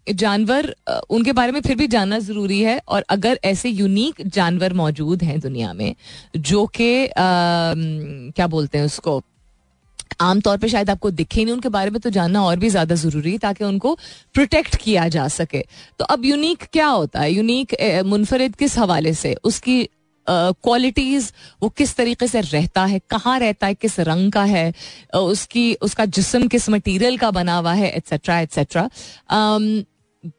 [0.06, 0.74] जानवर
[1.10, 5.38] उनके बारे में फिर भी जानना ज़रूरी है और अगर ऐसे यूनिक जानवर मौजूद हैं
[5.40, 5.94] दुनिया में,
[6.36, 9.22] जो कि क्या बोलते हैं उसको
[10.20, 13.32] आमतौर पे शायद आपको दिखे नहीं उनके बारे में तो जानना और भी ज़्यादा ज़रूरी
[13.32, 13.94] है ताकि उनको
[14.34, 15.60] प्रोटेक्ट किया जा सके।
[15.98, 17.32] तो अब यूनिक क्या होता है?
[17.32, 17.74] यूनिक
[18.06, 19.34] मुनफरद किस हवाले से?
[19.44, 19.88] उसकी
[20.28, 24.72] क्वालिटीज वो किस तरीके से रहता है, कहाँ रहता है, किस रंग का है
[25.14, 28.88] उसकी, उसका जिसम किस मटेरियल का बना हुआ है एट्सेट्रा एट्सेट्रा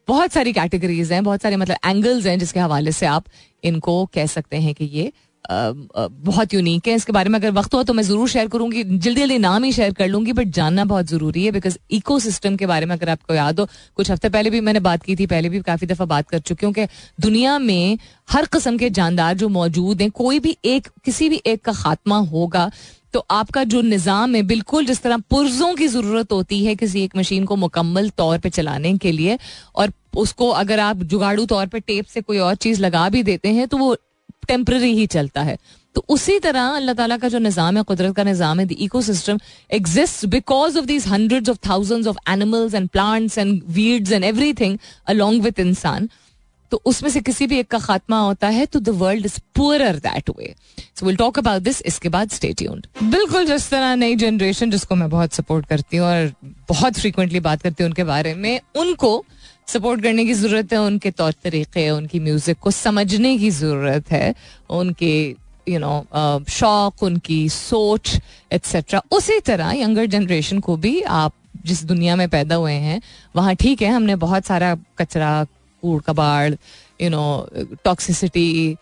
[0.08, 3.24] बहुत सारी कैटेगरीज हैं, बहुत सारे मतलब एंगल्स हैं जिसके हवाले से आप
[3.64, 5.12] इनको कह सकते हैं कि ये
[5.44, 9.20] बहुत यूनिक है। इसके बारे में अगर वक्त हो तो मैं ज़रूर शेयर करूँगी। जल्दी
[9.20, 12.66] जल्दी नाम ही शेयर कर लूँगी बट जानना बहुत ज़रूरी है बिकॉज़ इको सिस्टम के
[12.66, 15.48] बारे में अगर आपको याद हो, कुछ हफ़्ते पहले भी मैंने बात की थी, पहले
[15.48, 16.86] भी काफ़ी दफ़ा बात कर चुकी हूँ कि
[17.20, 17.98] दुनिया में
[18.28, 22.18] हर किस्म के जानदार जो मौजूद हैं, कोई भी एक, किसी भी एक का खात्मा
[22.18, 22.70] होगा
[23.14, 27.16] तो आपका जो निज़ाम है, बिल्कुल जिस तरह पुर्जों की ज़रूरत होती है किसी एक
[27.16, 29.38] मशीन को मुकम्मल तौर पे चलाने के लिए,
[29.74, 33.48] और उसको अगर आप जुगाड़ू तौर पे टेप से कोई और चीज़ लगा भी देते
[33.50, 33.96] हैं तो वो
[34.50, 35.58] टेम्प्ररी ही चलता है।
[35.96, 38.66] तो उसी तरह अल्लाह ताला का जो निज़ाम है, कुदरत का निज़ाम है
[39.02, 39.38] ecosystem
[39.72, 44.78] exist because of these hundred of thousand of animals and plants and weeds and everything
[45.08, 46.08] along with इंसान।
[46.72, 49.96] तो उसमें से किसी भी एक का खात्मा होता है तो the world is poor
[49.98, 50.54] that way
[50.98, 54.94] so will talk about this इसके बाद स्टे ट्यून्ड बिल्कुल, जिस तरह नई जनरेशन जिसको
[54.94, 56.32] मैं बहुत सपोर्ट करती हूँ और
[56.68, 59.24] बहुत फ्रीक्वेंटली बात करती हूँ उनके बारे में, उनको
[59.72, 64.34] सपोर्ट करने की ज़रूरत है, उनके तौर तरीके उनकी म्यूज़िक को समझने की ज़रूरत है,
[64.70, 65.14] उनके
[65.68, 68.16] यू नो शौक, उनकी सोच
[68.52, 71.32] एट्सट्रा उसी तरह यंगर जनरेशन को भी आप
[71.66, 73.00] जिस दुनिया में पैदा हुए हैं,
[73.36, 75.32] वहाँ ठीक है, हमने बहुत सारा कचरा
[75.82, 76.54] कूड़ कबाड़
[77.02, 77.48] यू नो
[77.84, 78.76] टॉक्सिसिटी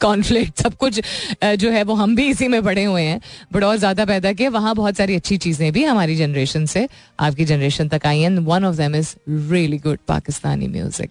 [0.00, 1.00] कॉन्फ्लिक्ट सब कुछ
[1.44, 3.20] जो है वो हम भी इसी में पड़े हुए हैं।
[3.52, 6.86] बट और ज़्यादा पैदा किए वहाँ बहुत सारी अच्छी चीज़ें भी हमारी जनरेशन से
[7.20, 11.10] आपकी जनरेशन तक I and one of them is really good Pakistani music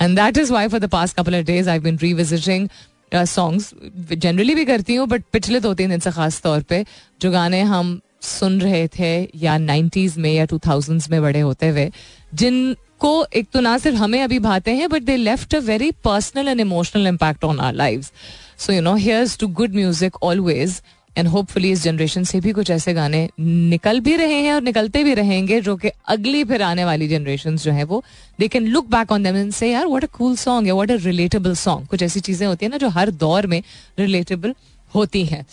[0.00, 2.68] and that is why for the past couple of days I been revisiting
[3.14, 3.70] songs
[4.12, 6.84] generally भी करती हूँ बट पिछले दो तीन दिन से खास तौर पे
[7.20, 11.68] जो गाने हम सुन रहे थे या नाइन्टीज में या टू थाउजेंड्स में बड़े होते
[11.68, 11.90] हुए,
[12.34, 15.90] जिन को, एक तो ना सिर्फ़ हमें अभी भाते हैं but they left a very
[16.04, 18.10] personal and emotional impact on our life
[18.58, 20.80] so you know here's to good music always
[21.16, 25.02] and hopefully इस जनरेशन से भी कुछ ऐसे गाने निकल भी रहे हैं और निकलते
[25.04, 28.02] भी रहेंगे, जो कि अगली फिर आने वाली जनरेशन जो है वो
[28.40, 30.96] they can look back on them से यार व्हाट अ कूल सॉन्ग है व्हाट अ
[31.04, 33.62] रिलेटेबल सॉन्ग कुछ ऐसी चीज़ें होती है ना जो हर दौर में
[33.98, 34.54] रिलेटेबल
[34.94, 35.44] होती हैं।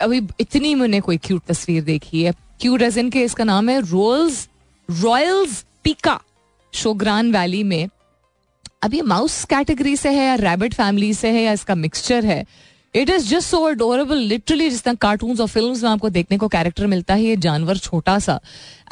[0.00, 3.80] अभी इतनी मैंने कोई क्यूट तस्वीर देखी है। क्यूट एज इन के इसका नाम है
[3.80, 4.48] रोल्स
[4.88, 6.20] रॉयल्स पिका
[6.72, 7.88] शोग्रान वैली में
[8.82, 12.44] अब ये माउस कैटेगरी से है या रैबिट फैमिली से है या इसका मिक्सचर है
[12.94, 16.48] it is just so adorable literally जिस तरह कार्टून और फ़िल्म में आपको देखने को
[16.48, 18.40] कैरेक्टर मिलता है, ये जानवर छोटा सा।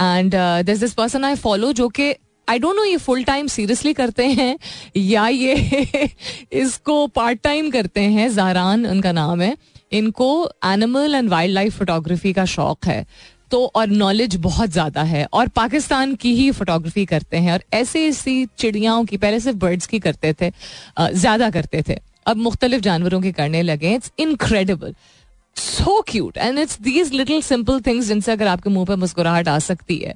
[0.00, 0.34] And
[0.66, 2.14] this this person I follow जो कि
[2.48, 4.58] आई डोंट नो ये फुल टाइम सीरियसली करते हैं,
[4.96, 6.08] या ये
[6.52, 9.56] इसको पार्ट टाइम करते हैं जहरान उनका नाम है।
[9.92, 13.04] इनको animal and wildlife photography का शौक है।
[13.50, 18.06] तो और नॉलेज बहुत ज़्यादा है और पाकिस्तान की ही फोटोग्राफी करते हैं और ऐसे
[18.06, 20.50] ऐसी चिड़ियाओं की, पहले सिर्फ़ बर्ड्स की करते थे
[21.00, 24.94] ज़्यादा करते थे। अब मुख्तलिफ़ जानवरों के करने लगे। It's incredible
[25.56, 29.58] so cute and it's these little simple things जिनसे अगर आपके मुँह पर मुस्कुराहट आ
[29.60, 30.14] सकती है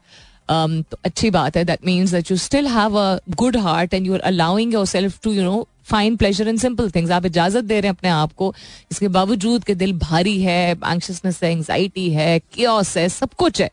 [0.50, 4.14] तो अच्छी बात है। That means that you still have a good heart and you
[4.14, 7.88] are allowing yourself to you know find pleasure in simple things आप इजाज़त दे रहे
[7.88, 8.54] हैं अपने आप को।
[8.92, 13.70] इसके बावजूद के दिल भारी है एंक्शसनेस है एंगजाइटी है क्योस है, सब कुछ है।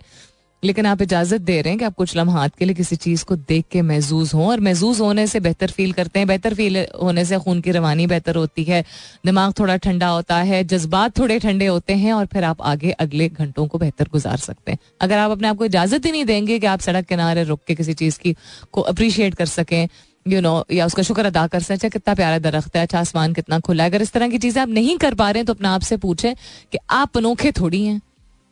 [0.63, 3.35] लेकिन आप इजाज़त दे रहे हैं कि आप कुछ लम्हात के लिए किसी चीज़ को
[3.35, 7.25] देख के महजूज हों और महजूज होने से बेहतर फील करते हैं। बेहतर फील होने
[7.25, 8.83] से खून की रवानी बेहतर होती है।
[9.25, 13.29] दिमाग थोड़ा ठंडा होता है, जज्बात थोड़े ठंडे होते हैं और फिर आप आगे अगले
[13.29, 16.59] घंटों को बेहतर गुजार सकते हैं। अगर आप अपने आप को इजाज़त ही नहीं देंगे
[16.59, 18.35] कि आप सड़क किनारे रुक के किसी चीज़ की
[18.71, 19.87] को अप्रिशिएट कर सकें
[20.25, 23.59] यू नो या उसका शुक्र अदा कर सकें कितना प्यारा दरख्त है अच्छा आसमान कितना
[23.59, 25.67] खुला है। अगर इस तरह की चीज़ें आप नहीं कर पा रहे हैं तो अपने
[25.67, 26.33] आप से पूछें
[26.71, 28.01] कि आप अनोखे थोड़ी हैं।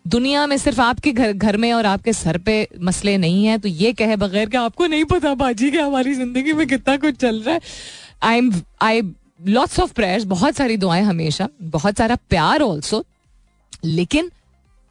[0.05, 3.67] दुनिया में सिर्फ़ आपके घर घर में और आपके सर पे मसले नहीं है तो
[3.69, 7.41] ये कहे बगैर कि आपको नहीं पता, बाजी, कि हमारी ज़िंदगी में कितना कुछ चल
[7.41, 7.61] रहा है।
[8.23, 8.51] I am
[8.81, 9.01] I
[9.47, 13.03] lots of prayers बहुत सारी दुआएँ हमेशा, बहुत सारा प्यार ऑल्सो
[13.85, 14.29] लेकिन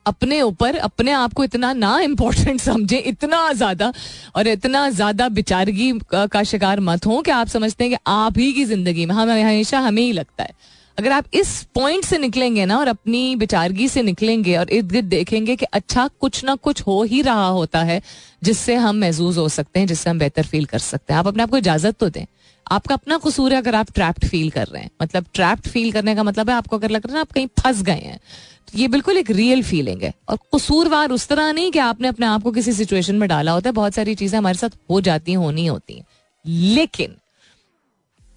[0.06, 3.92] अपने ऊपर, अपने आप को इतना ना इम्पोर्टेंट समझें, इतना ज़्यादा
[4.36, 8.52] और इतना ज़्यादा बिचारगी का शिकार मत हो कि आप समझते हैं कि आप ही
[8.52, 10.54] की ज़िंदगी में, हमें हमेशा हमें ही लगता है।
[10.98, 15.06] अगर आप इस पॉइंट से निकलेंगे ना और अपनी बिचारगी से निकलेंगे और इर्द गिर्द
[15.06, 18.00] देखेंगे कि अच्छा कुछ ना कुछ हो ही रहा होता है,
[18.42, 21.42] जिससे हम महजूज हो सकते हैं, जिससे हम बेहतर फील कर सकते हैं। आप अपने
[21.42, 22.24] आप को इजाज़त तो दें।
[22.66, 26.14] आपका अपना कसूर है अगर आप ट्रैप्ड फील कर रहे हैं। मतलब ट्रैप्ड फील करने
[26.14, 28.18] का मतलब है आपको अगर लग रहा है आप कहीं फंस गए हैं
[28.68, 32.26] तो ये बिल्कुल एक रियल फीलिंग है। और कसूरवार उस तरह नहीं कि आपने अपने
[32.26, 35.32] आप को किसी सिचुएशन में डाला होता है। बहुत सारी चीज़ें हमारे साथ हो जाती
[35.32, 36.04] हैं, होनी होती हैं।
[36.44, 37.16] लेकिन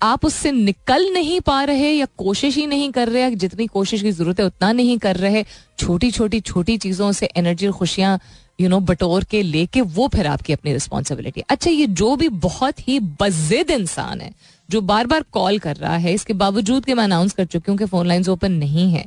[0.02, 4.12] आप उससे निकल नहीं पा रहे या कोशिश ही नहीं कर रहे, जितनी कोशिश की
[4.12, 5.44] ज़रूरत है उतना नहीं कर रहे।
[5.80, 8.20] छोटी छोटी छोटी चीज़ों से एनर्जी और खुशियाँ
[8.60, 12.88] यू नो बटोर के लेके वो फिर आपकी अपनी रिस्पॉन्सिबिलिटी अच्छा ये जो भी बहुत
[12.88, 14.32] ही बजिद इंसान है,
[14.70, 17.78] जो बार बार कॉल कर रहा है, इसके बावजूद कि मैं अनाउंस कर चुकी हूँ
[17.80, 19.06] कि फ़ोन लाइन ओपन नहीं है,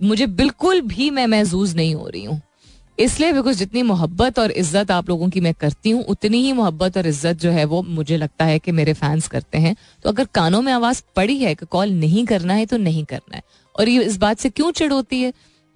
[0.00, 2.40] मुझे बिल्कुल भी मैं महजूज नहीं हो रही हूँ।
[2.98, 6.96] इसलिए बिकॉज़ जितनी मोहब्बत और इज़्ज़त आप लोगों की मैं करती हूँ, उतनी ही मोहब्बत
[6.96, 9.74] और इज़्ज़त जो है वो मुझे लगता है कि मेरे फैंस करते हैं।
[10.04, 13.36] तो अगर कानों में आवाज़ पड़ी है कि कॉल नहीं करना है तो नहीं करना
[13.36, 13.42] है।
[13.74, 15.32] और ये इस बात से क्यों चिड़ होती है?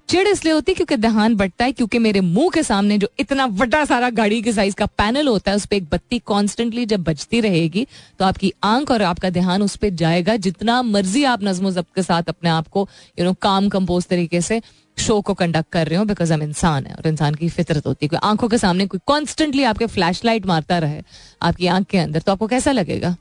[0.09, 3.47] चिड़ इसलिए होती है क्योंकि दहान बढ़ता है क्योंकि मेरे मुँह के सामने जो इतना
[3.47, 7.03] बड़ा सारा गाड़ी के साइज़ का पैनल होता है उस पर एक बत्ती कॉन्स्टेंटली जब
[7.03, 7.87] बजती रहेगी
[8.19, 12.03] तो आपकी आँख और आपका ध्यान उस पर जाएगा। जितना मर्ज़ी आप नज्मो जब्त के
[12.03, 12.89] साथ अपने आप को
[13.19, 14.61] यू नो काम कंपोज तरीके से
[14.99, 18.07] शो को कंडक्ट कर रहे हो बिकॉज़ हम इंसान है और इंसान की फितरत होती
[18.07, 21.03] है। कोई आँखों के सामने कोई कॉन्स्टेंटली आपके फ्लैश लाइट मारता रहे
[21.43, 23.17] आपकी आँख के अंदर तो आपको कैसा लगेगा?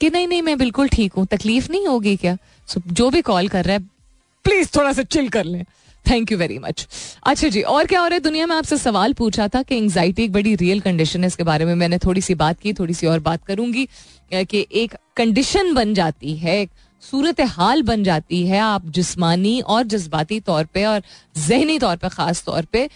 [0.00, 2.36] कि नहीं नहीं मैं बिल्कुल ठीक हूँ तकलीफ़ नहीं होगी क्या?
[2.68, 3.88] So, जो भी कॉल कर रहा है
[4.44, 5.64] प्लीज़ थोड़ा सा चिल कर लें।
[6.06, 6.86] थैंक यू वेरी मच
[7.22, 8.20] अच्छा जी, और क्या हो रहा है?
[8.20, 11.64] दुनिया में आपसे सवाल पूछा था कि एंगजाइटी एक बड़ी रियल कंडीशन है, इसके बारे
[11.64, 13.88] में मैंने थोड़ी सी बात की, थोड़ी सी और बात करूँगी
[14.32, 16.66] कि एक कंडीशन बन जाती है
[17.02, 21.02] सूरत हाल बन जाती है, आप जिस्मानी और जज्बाती तौर पे और
[21.38, 22.88] जहनी तौर पे ख़ास तौर पे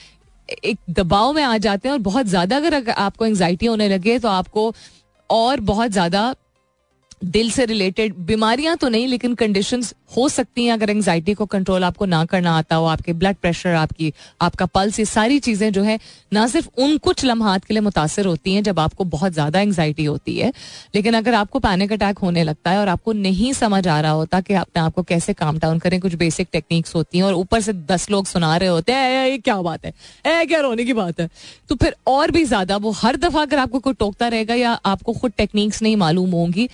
[0.64, 4.28] एक दबाव में आ जाते हैं और बहुत ज़्यादा अगर आपको एंगजाइटी होने लगे तो
[4.28, 4.74] आपको
[5.30, 6.34] और बहुत ज़्यादा
[7.24, 9.82] दिल से रिलेटेड बीमारियाँ तो नहीं, लेकिन कंडीशन
[10.16, 13.74] हो सकती हैं। अगर एंगजाइटी को कंट्रोल आपको ना करना आता हो, आपके ब्लड प्रेशर
[13.74, 15.98] आपकी, आपका पल्स ये सारी चीज़ें जो है,
[16.32, 20.04] ना सिर्फ़ उन कुछ लम्हात के लिए मुतासर होती हैं जब आपको बहुत ज़्यादा एंगजाइटी
[20.04, 20.52] होती है।
[20.94, 24.40] लेकिन अगर आपको पैनिक अटैक होने लगता है और आपको नहीं समझ आ रहा होता
[24.40, 27.72] कि अपने आपको कैसे काम डाउन करें, कुछ बेसिक टेक्निक्स होती हैं और ऊपर से
[27.72, 29.92] दस लोग सुना रहे होते हैं ये क्या बात है?
[30.26, 31.28] ए क्या रोने की बात है?
[31.68, 35.12] तो फिर और भी ज़्यादा वो हर दफ़ा अगर आपको कोई टोकता रहेगा या आपको
[35.14, 36.68] खुद टेक्निक्स नहीं मालूम होंगी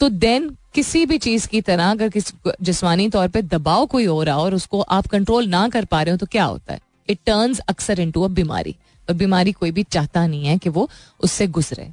[0.00, 4.22] तो देन किसी भी चीज़ की तरह अगर किसी जिसमानी तौर पे दबाव कोई हो
[4.22, 6.80] रहा हो और उसको आप कंट्रोल ना कर पा रहे हो तो क्या होता है?
[7.08, 8.74] इट टर्न्स अक्सर इनटू अ बीमारी।
[9.08, 10.88] और बीमारी कोई भी चाहता नहीं है कि वो
[11.20, 11.84] उससे गुजरे।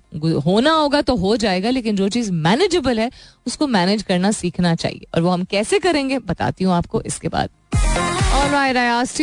[0.45, 3.09] होना होगा तो हो जाएगा लेकिन जो चीज़ मैनेजेबल है
[3.47, 7.49] उसको मैनेज करना सीखना चाहिए। और वो हम कैसे करेंगे बताती हूँ आपको इसके बाद।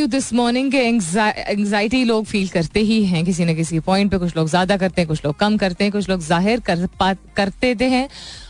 [0.08, 4.36] दिस मॉर्निंग के एंगजाइटी लोग फील करते ही हैं किसी न किसी पॉइंट पे कुछ
[4.36, 6.86] लोग ज़्यादा करते हैं कुछ लोग कम करते हैं कुछ लोग ज़ाहिर कर,
[7.36, 8.08] करते हैं।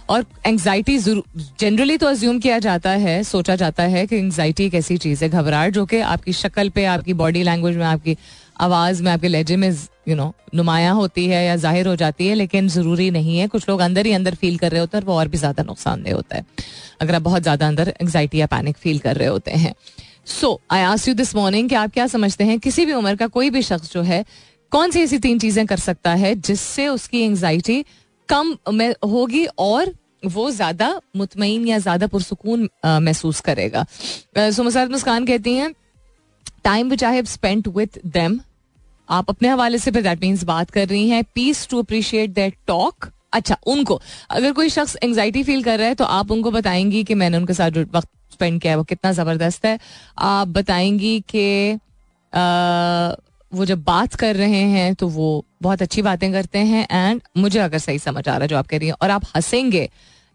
[0.08, 4.96] और एंगजाइटी जनरली तो अज्यूम किया जाता है, सोचा जाता है कि एंगजाइटी एक ऐसी
[4.98, 8.16] चीज़ है, घबराहट जो कि आपकी शक्ल पे, आपकी बॉडी लैंग्वेज में, आपकी
[8.60, 9.70] आवाज़ में, आपके लहजे में
[10.08, 13.68] यू नो नुमाया होती है या ज़ाहिर हो जाती है, लेकिन ज़रूरी नहीं है। कुछ
[13.68, 16.14] लोग अंदर ही अंदर फील कर रहे होते हैं और वो और भी ज़्यादा नुकसानदेह
[16.14, 16.44] होता है।
[17.00, 19.74] अगर आप बहुत ज़्यादा अंदर एंगजाइटी या पैनिक फील कर रहे होते हैं।
[20.30, 22.58] So I ask you this morning कि आप क्या समझते हैं?
[22.58, 24.24] किसी भी उम्र का कोई भी शख्स जो है,
[24.72, 27.84] कौन सी ऐसी तीन चीज़ें कर सकता है जिससे उसकी एंगजाइटी
[28.28, 28.56] कम
[29.04, 29.92] होगी और
[30.26, 33.84] वो ज़्यादा मुतमिन या ज़्यादा पुरसकून महसूस करेगा।
[34.36, 35.72] सो मसाद मुस्कान कहती हैं
[36.64, 38.40] time which I have spent with them
[39.08, 43.10] आप अपने हवाले से दैट मीन्स बात कर रही हैं peace to appreciate that talk
[43.32, 47.14] अच्छा उनको, अगर कोई शख्स एंगजाइटी फील कर रहा है तो आप उनको बताएँगी कि
[47.14, 49.78] मैंने उनके साथ वक्त स्पेंड किया है, वो कितना ज़बरदस्त है।
[50.18, 51.78] आप बताएँगी कि
[53.54, 57.58] वो जब बात कर रहे हैं तो वो बहुत अच्छी बातें करते हैं एंड मुझे
[57.60, 59.88] अगर सही समझ आ रहा है जो आप कह रही हैं और आप हंसेंगे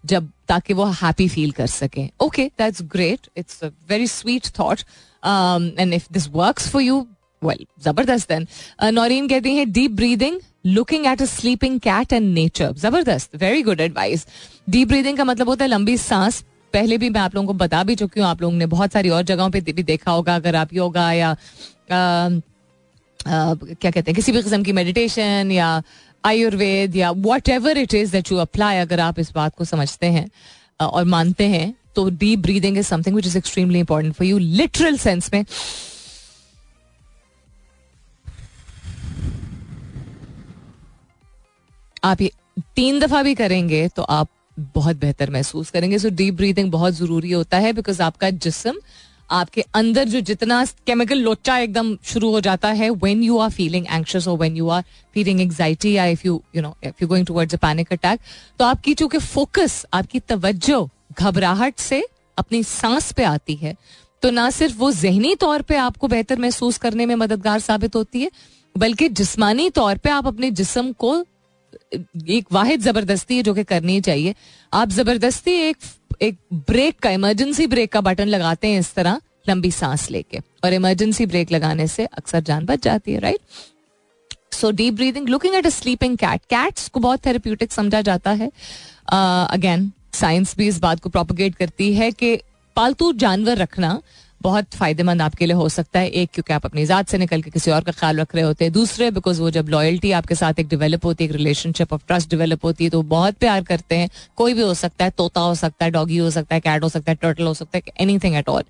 [0.03, 4.79] जब ताकि वो हैप्पी फील कर सकें। Okay that's great it's a very sweet thought
[5.23, 6.99] and if this works for you
[7.41, 8.47] well ज़बरदस्त देन
[8.93, 13.81] नौरीन कहती हैं deep breathing looking at a sleeping cat and nature ज़बरदस्त very good
[13.81, 14.25] advice
[14.69, 17.83] deep breathing का मतलब होता है लंबी सांस। पहले भी मैं आप लोगों को बता
[17.83, 20.55] भी चुकी हूँ आप लोगों ने बहुत सारी और जगहों पे भी देखा होगा अगर
[20.55, 22.29] आप योगा या आ,
[23.19, 25.81] क्या कहते हैं, किसी भी किस्म की मेडिटेशन या
[26.23, 27.11] आयुर्वेद या
[27.49, 30.29] whatever it is that you apply अगर आप इस बात को समझते हैं
[30.79, 34.97] और मानते हैं तो deep breathing is something which is extremely important for you literal
[34.97, 35.45] sense में
[42.03, 42.31] आप ये
[42.75, 44.27] तीन दफ़ा भी करेंगे तो आप
[44.57, 48.79] बहुत बेहतर महसूस करेंगे। सो डीप ब्रीथिंग बहुत ज़रूरी होता है बिकॉज़ आपका जिसम
[49.31, 53.85] आपके अंदर जो जितना केमिकल लोचा एकदम शुरू हो जाता है when you are feeling
[53.91, 57.25] anxious और when you are feeling anxiety या if you you know if you going
[57.27, 58.19] towards a panic attack
[58.59, 60.87] तो आपकी चूँकि फोकस आपकी तवज्जो
[61.19, 62.03] घबराहट से
[62.37, 63.75] अपनी सांस पे आती है
[64.23, 68.21] तो ना सिर्फ़ वो जहनी तौर पे आपको बेहतर महसूस करने में मददगार साबित होती
[68.21, 68.31] है,
[68.75, 71.13] बल्कि जिस्मानी तौर पे आप अपने जिस्म को
[72.29, 74.33] एक वाहिद ज़बरदस्ती है जो कि करनी चाहिए।
[74.73, 75.77] आप ज़बरदस्ती एक
[76.21, 80.73] एक ब्रेक का इमरजेंसी ब्रेक का बटन लगाते हैं इस तरह लंबी सांस लेके। और
[80.73, 83.39] इमरजेंसी ब्रेक लगाने से अक्सर जान बच जाती है right
[84.53, 88.51] so deep breathing looking at a sleeping cat cats को बहुत थेरेप्यूटिक समझा जाता है।
[89.07, 92.35] अगेन uh, साइंस भी इस बात को प्रोपोगेट करती है कि
[92.75, 94.01] पालतू जानवर रखना
[94.41, 97.49] बहुत फ़ायदेमंद आपके लिए हो सकता है, एक, क्योंकि आप अपनी ज़ात से निकल के
[97.51, 100.59] किसी और का ख्याल रख रहे होते हैं, दूसरे बिकॉज़ वो जब लॉयल्टी आपके साथ
[100.59, 103.97] एक डेवलप होती है, एक रिलेशनशिप ऑफ़ ट्रस्ट डेवलप होती है तो बहुत प्यार करते
[103.97, 106.83] हैं, कोई भी हो सकता है, तोता हो सकता है डॉगी हो सकता है कैट
[106.83, 108.63] हो सकता है टर्टल हो सकता है एनी थिंग एट ऑल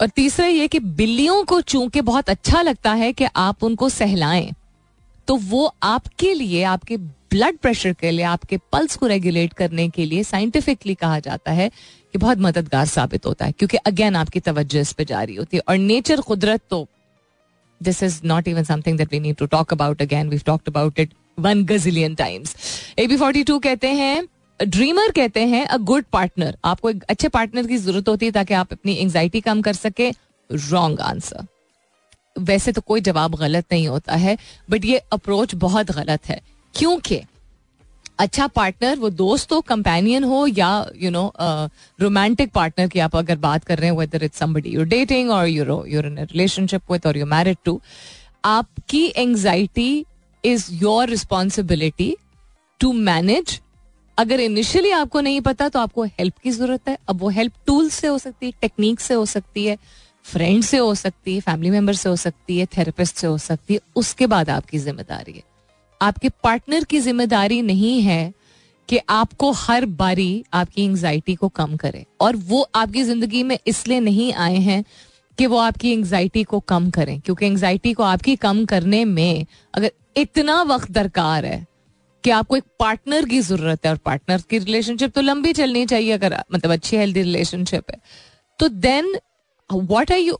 [0.00, 4.52] और तीसरा ये कि बिल्लियों को चूँकि बहुत अच्छा लगता है कि आप उनको सहलाएँ
[5.28, 6.96] तो वो आपके लिए, आपके
[7.34, 11.68] ब्लड प्रेशर के लिए, आपके पल्स को रेगुलेट करने के लिए साइंटिफिकली कहा जाता है
[11.68, 15.62] कि बहुत मददगार साबित होता है, क्योंकि अगेन आपकी तवज्जो इस पर जारी होती है।
[15.68, 16.86] और नेचर कुदरत तो
[17.80, 21.00] this is not even something that we need to talk about again we talked about
[21.00, 22.54] it one gazillion times
[22.98, 24.26] A B forty two कहते हैं
[24.60, 28.54] ड्रीमर कहते हैं अ गुड पार्टनर आपको एक अच्छे पार्टनर की ज़रूरत होती है ताकि
[28.54, 30.10] आप अपनी एंगजाइटी कम कर सके।
[30.50, 31.46] रॉन्ग आंसर
[32.36, 34.36] वैसे तो कोई जवाब गलत नहीं होता है
[34.70, 36.40] बट ये अप्रोच बहुत गलत है।
[36.76, 37.20] क्योंकि
[38.18, 41.32] अच्छा पार्टनर वो दोस्त हो कंपेनियन हो, या यू नो
[41.98, 45.46] रोमांटिक पार्टनर की आप अगर बात कर रहे हैं whether it's somebody you're dating or
[45.48, 47.80] you're you're in relationship with or you married to
[48.44, 50.04] आपकी anxiety
[50.44, 52.14] is your responsibility
[52.80, 53.60] to manage
[54.18, 57.88] अगर इनिशियली आपको नहीं पता तो आपको हेल्प की ज़रूरत है। अब वो हेल्प टूल
[57.90, 59.76] से हो सकती है टेक्निक से हो सकती है
[60.24, 63.74] फ्रेंड से हो सकती है फैमिली मेंबर से हो सकती है थेरेपिस्ट से हो सकती
[63.74, 65.42] है, उसके बाद आपकी ज़िम्मेदारी है।
[66.04, 68.32] आपके पार्टनर की ज़िम्मेदारी नहीं है
[68.88, 74.00] कि आपको हर बारी आपकी एंग्जाइटी को कम करे। और वो आपकी ज़िंदगी में इसलिए
[74.00, 74.84] नहीं आए हैं
[75.38, 79.90] कि वो आपकी एंग्जाइटी को कम करें। क्योंकि एंग्जाइटी को आपकी कम करने में अगर
[80.16, 81.66] इतना वक्त दरकार है
[82.24, 86.12] कि आपको एक पार्टनर की ज़रूरत है, और पार्टनर की रिलेशनशिप तो लंबी चलनी चाहिए
[86.12, 87.98] अगर मतलब अच्छी हेल्दी रिलेशनशिप है।
[88.58, 89.14] तो then
[89.70, 90.38] what are you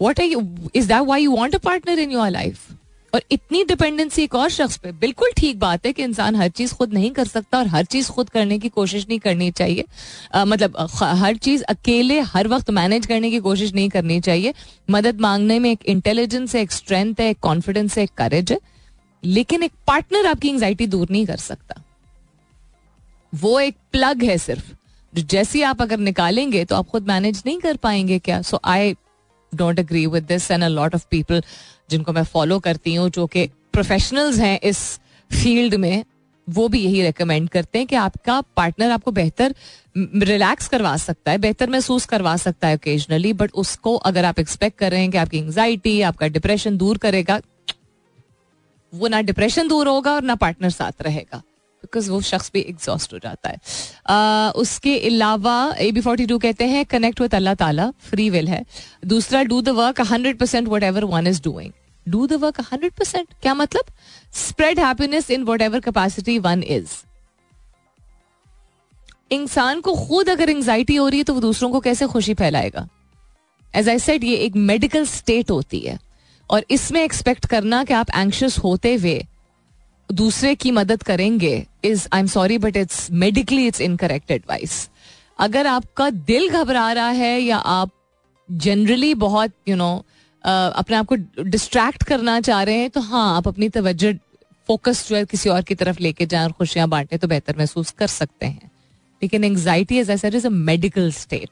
[0.00, 0.42] what are you
[0.74, 2.70] is that why you want a partner in your life
[3.14, 6.72] और इतनी डिपेंडेंसी एक और शख्स पे बिल्कुल ठीक बात है कि इंसान हर चीज़
[6.74, 9.84] खुद नहीं कर सकता और हर चीज़ खुद करने की कोशिश नहीं करनी चाहिए।
[10.34, 14.54] आ, मतलब हर चीज़ अकेले हर वक्त मैनेज करने की कोशिश नहीं करनी चाहिए।
[14.90, 18.58] मदद मांगने में एक इंटेलिजेंस है एक स्ट्रेंथ है एक कॉन्फिडेंस है एक करेज है।
[19.24, 21.82] लेकिन एक पार्टनर आपकी एंग्जाइटी दूर नहीं कर सकता।
[23.32, 24.72] वो एक प्लग है सिर्फ़।
[25.12, 28.42] जैसी आप अगर निकालेंगे तो आप खुद मैनेज नहीं कर पाएँगे क्या?
[28.42, 28.94] So I
[29.54, 31.42] don't agree with this and a lot of people
[31.90, 34.78] जिनको मैं फॉलो करती हूँ, जो कि प्रोफेशनल्स हैं इस
[35.30, 36.04] फ़ील्ड में,
[36.48, 39.54] वो भी यही रेकमेंड करते हैं कि आपका पार्टनर आपको बेहतर
[39.96, 44.78] रिलैक्स करवा सकता है, बेहतर महसूस करवा सकता है ओकेजनली बट उसको अगर आप एक्सपेक्ट
[44.78, 47.40] कर रहे हैं कि आपकी एंग्जाइटी आपका डिप्रेशन दूर करेगा,
[48.92, 51.42] वो ना डिप्रेशन दूर होगा और ना पार्टनर साथ रहेगा।
[51.84, 56.38] बिकॉज़ वो शख्स भी एग्जॉस्ट हो जाता है। uh, उसके अलावा ए बी फोर्टी टू
[56.38, 58.64] कहते हैं कनेक्ट विद अल्लाह ताला फ्री विल है।
[59.06, 61.72] दूसरा do the work hundred percent whatever one is doing
[62.06, 63.84] do the work hundred percent क्या मतलब?
[64.34, 67.02] Spread happiness in whatever capacity one is
[69.32, 72.88] इंसान को खुद अगर एंग्जाइटी हो रही है तो वो दूसरों को कैसे खुशी फैलाएगा?
[73.74, 75.98] एज आई सेड ये एक मेडिकल स्टेट होती है।
[76.50, 79.14] और इसमें एक्सपेक्ट करना कि आप एंशियस होते हुए
[80.12, 84.90] दूसरे की मदद करेंगे is I am sorry but it's medically it's incorrect advice
[85.38, 87.90] अगर आपका दिल घबरा रहा है या आप
[88.50, 93.00] जनरली बहुत यू you नो know, अपने आप को डिस्ट्रैक्ट करना चाह रहे हैं तो
[93.00, 94.12] हाँ आप अपनी तवज्जो
[94.68, 97.90] फोकस जो है किसी और की तरफ़ लेके जाए और खुशियाँ बांटे तो बेहतर महसूस
[97.90, 98.70] कर सकते हैं।
[99.22, 101.48] लेकिन anxiety as as a medical state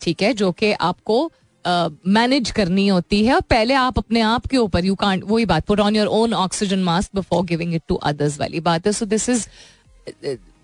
[0.00, 1.32] ठीक है जो कि आपको
[1.66, 5.66] मैनेज करनी होती है और पहले आप अपने आप के ऊपर यू कांट वही बात
[5.66, 9.06] put on your own oxygen mask before giving it to others वाली बात है। So
[9.06, 9.46] this is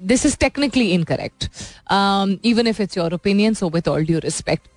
[0.03, 1.49] this is technically incorrect
[2.47, 4.69] even if it's your opinion so with all due respect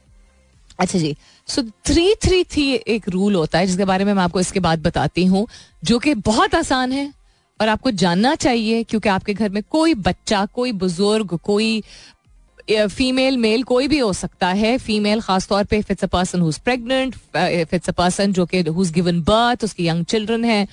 [0.80, 1.15] अच्छा जी।
[1.47, 4.82] सो थ्री थ्री थ्री एक rule होता है, जिसके बारे में मैं आपको इसके बाद
[4.84, 5.45] बताती हूँ,
[5.84, 7.13] जो कि बहुत आसान है
[7.59, 11.84] और आपको जानना चाहिए, क्योंकि आपके घर में कोई बच्चा, कोई बुज़ुर्ग, कोई
[12.72, 16.49] फीमेल मेल कोई भी हो सकता है। फीमेल खासतौर पे if it's a person who
[16.49, 20.45] is pregnant if it's a person जो कि हु इज़ गिवन बर्थ उसकी यंग चिल्ड्रन
[20.45, 20.68] है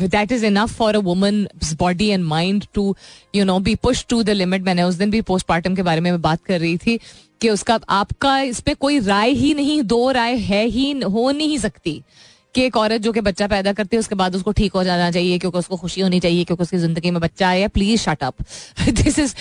[0.00, 1.46] that is enough for a woman
[1.78, 2.96] body and mind to
[3.34, 6.20] you know be push to the limit मैंने उस दिन भी postmortem के बारे में
[6.22, 6.98] बात कर रही थी
[7.40, 11.58] कि उसका आपका इस पर कोई राय ही नहीं, दो राय है ही, हो नहीं
[11.58, 12.02] सकती।
[12.54, 15.10] कि एक औरत जो कि बच्चा पैदा करती है, उसके बाद उसको ठीक हो जाना
[15.10, 18.42] चाहिए, क्योंकि उसको खुशी होनी चाहिए, क्योंकि उसकी ज़िंदगी में बच्चा आया please shut up
[18.82, 19.34] this is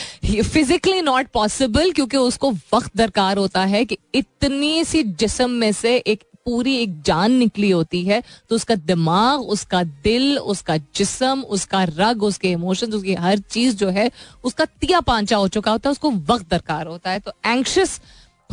[0.43, 5.95] physically not possible क्योंकि उसको वक्त दरकार होता है कि इतनी सी जिसम में से
[5.97, 11.83] एक पूरी एक जान निकली होती है तो उसका दिमाग, उसका दिल, उसका जिसम, उसका
[11.89, 14.09] रग, उसके इमोशन उसकी हर चीज़ जो है,
[14.43, 17.19] उसका तिया पांचा हो चुका होता है, उसको वक्त दरकार होता है.
[17.19, 17.99] तो एंक्शस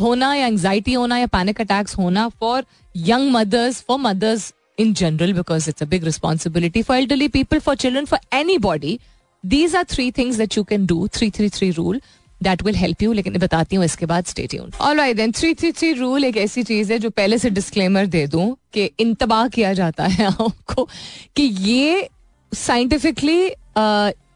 [0.01, 5.33] होना या एंगजाइटी होना या पैनिक अटैक्स होना for young mothers for mothers in general
[5.33, 8.19] because it's a big responsibility for elderly people for children for
[8.57, 8.99] anybody
[9.43, 12.01] these are three things that you can do three three three rule
[12.43, 15.71] that will help you लेकिन बताती हूँ, इसके बाद stay tune alright then three three
[15.71, 19.73] three rule एक ऐसी चीज़ है जो पहले से डिस्क्लेमर दे दूँ कि इंतबाह किया
[19.73, 20.87] जाता है आपको
[21.35, 22.07] कि ये
[22.51, 23.41] साइंटिफिकली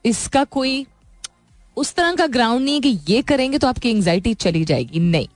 [0.10, 0.86] इसका कोई
[1.78, 5.28] उस तरह का ग्राउंड नहीं है कि ये करेंगे तो आपकी एंगजाइटी चली जाएगी। नहीं।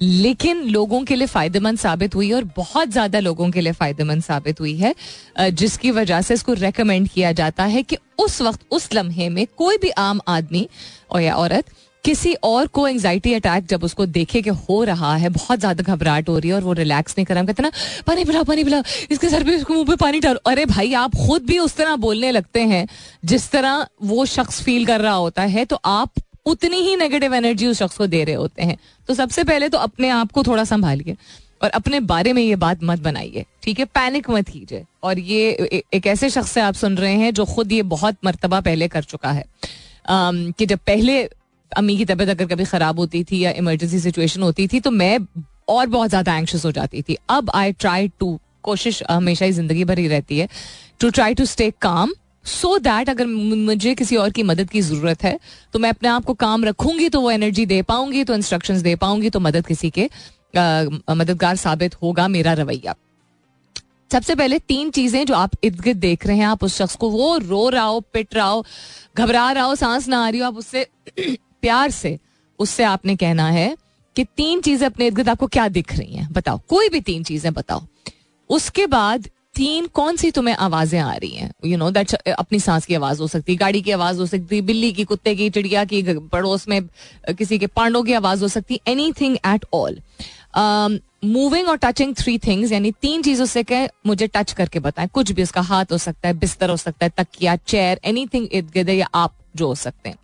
[0.00, 4.60] लेकिन लोगों के लिए फ़ायदेमंद साबित हुई और बहुत ज़्यादा लोगों के लिए फ़ायदेमंद साबित
[4.60, 4.94] हुई है
[5.40, 9.76] जिसकी वजह से इसको रेकमेंड किया जाता है कि उस वक्त, उस लम्हे में कोई
[9.78, 10.68] भी आम आदमी
[11.10, 11.70] और या औरत
[12.06, 16.28] किसी और को एंजाइटी अटैक जब उसको देखे कि हो रहा है, बहुत ज़्यादा घबराहट
[16.28, 17.70] हो रही है और वो रिलैक्स नहीं कर रहा कहते ना,
[18.06, 21.46] पानी पिलाओ पानी पिलाओ, इसके सर पे मुँह पे पानी डालो। अरे भाई, आप खुद
[21.46, 22.86] भी उस तरह बोलने लगते हैं
[23.24, 26.12] जिस तरह वो शख्स फील कर रहा होता है तो आप
[26.46, 28.76] उतनी ही नेगेटिव एनर्जी उस शख्स को दे रहे होते हैं।
[29.08, 31.16] तो सबसे पहले तो अपने आप को थोड़ा संभालिए
[31.62, 33.84] और अपने बारे में ये बात मत बनाइए, ठीक है?
[33.86, 35.50] पैनिक मत कीजिए। और ये
[35.94, 39.02] एक ऐसे शख्स से आप सुन रहे हैं जो खुद ये बहुत मरतबा पहले कर
[39.04, 39.44] चुका है।
[40.08, 41.22] कि जब पहले
[41.72, 45.18] अम्मी की तबीयत अगर कभी खराब होती थी या इमरजेंसी सिचुएशन होती थी तो मैं
[45.68, 49.84] और बहुत ज़्यादा एंक्शस हो जाती थी। अब आई ट्राई टू कोशिश हमेशा ही ज़िंदगी
[49.84, 50.48] भर ही रहती है
[51.00, 52.12] to try to stay calm
[52.44, 55.38] so that अगर मुझे किसी और की मदद की ज़रूरत है
[55.72, 58.94] तो मैं अपने आप को काम रखूँगी तो वो एनर्जी दे पाऊँगी तो इंस्ट्रक्शंस दे
[58.96, 60.08] पाऊँगी तो मदद किसी के
[60.54, 62.94] मददगार साबित होगा मेरा रवैया।
[64.10, 67.08] सबसे पहले तीन चीज़ें जो आप इर्द गिर्द देख रहे हैं, आप उस शख्स को,
[67.10, 68.64] वो रो रहा हो, पिट रहा हो,
[69.16, 70.86] घबरा रहा हो, सांस ना आ रही हो, आप उससे
[71.62, 72.18] प्यार से
[72.58, 73.76] उससे आपने कहना है
[74.16, 76.28] कि तीन चीज़ें अपने इर्द गिर्द आपको क्या दिख रही हैं?
[76.32, 77.82] बताओ। कोई भी तीन चीज़ें बताओ।
[78.50, 81.50] उसके बाद तीन कौन सी तुम्हें आवाज़ें आ रही हैं?
[81.64, 84.56] यू नो दैट अपनी सांस की आवाज़ हो सकती है गाड़ी की आवाज़ हो सकती
[84.56, 86.80] है बिल्ली की, कुत्ते की, चिड़िया की पड़ोस में
[87.28, 90.00] किसी के पांडों की आवाज़ हो सकती है anything at all
[91.24, 95.30] moving और टचिंग थ्री थिंग्स यानी तीन चीज़ों से कह, मुझे टच करके बताएँ। कुछ
[95.32, 98.70] भी उसका हाथ हो सकता है, बिस्तर हो सकता है, तकिया चेयर एनी थिंग इर्द
[98.74, 100.16] गिर्द या आप जो हो सकते हैं।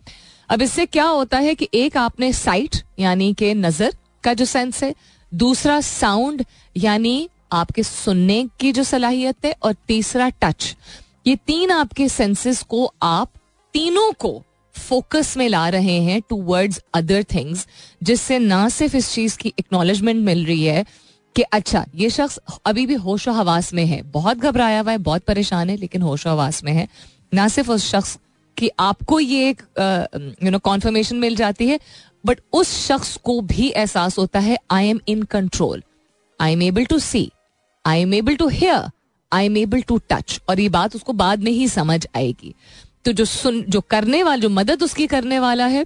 [0.49, 4.83] अब इससे क्या होता है कि एक आपने साइट यानी के नज़र का जो सेंस
[4.83, 4.93] है,
[5.31, 6.43] दूसरा साउंड
[6.75, 10.75] यानी आपके सुनने की जो सलाहियत है, और तीसरा टच
[11.27, 13.31] ये तीन आपके सेंसेस को आप
[13.73, 14.41] तीनों को
[14.75, 17.67] फोकस में ला रहे हैं टू वर्ड्स अदर थिंग्स
[18.01, 20.85] जिससे ना सिर्फ़ इस चीज़ की एक्नोलेजमेंट मिल रही है
[21.35, 25.23] कि अच्छा ये शख्स अभी भी होशो हवास में है। बहुत घबराया हुआ है, बहुत
[25.23, 26.87] परेशान है, लेकिन होशो हवास में है।
[27.33, 28.17] ना सिर्फ़ उस शख्स
[28.63, 29.61] की आपको ये एक
[30.43, 31.79] यू नो कॉन्फर्मेशन मिल जाती है
[32.25, 35.83] बट उस शख्स को भी एहसास होता है I am in control
[36.39, 37.31] I am able to see
[37.85, 38.89] I am able to hear
[39.31, 42.53] I am able to touch और ये बात उसको बाद में ही समझ आएगी।
[43.05, 45.85] तो जो सुन, जो करने वाला, जो मदद उसकी करने वाला है,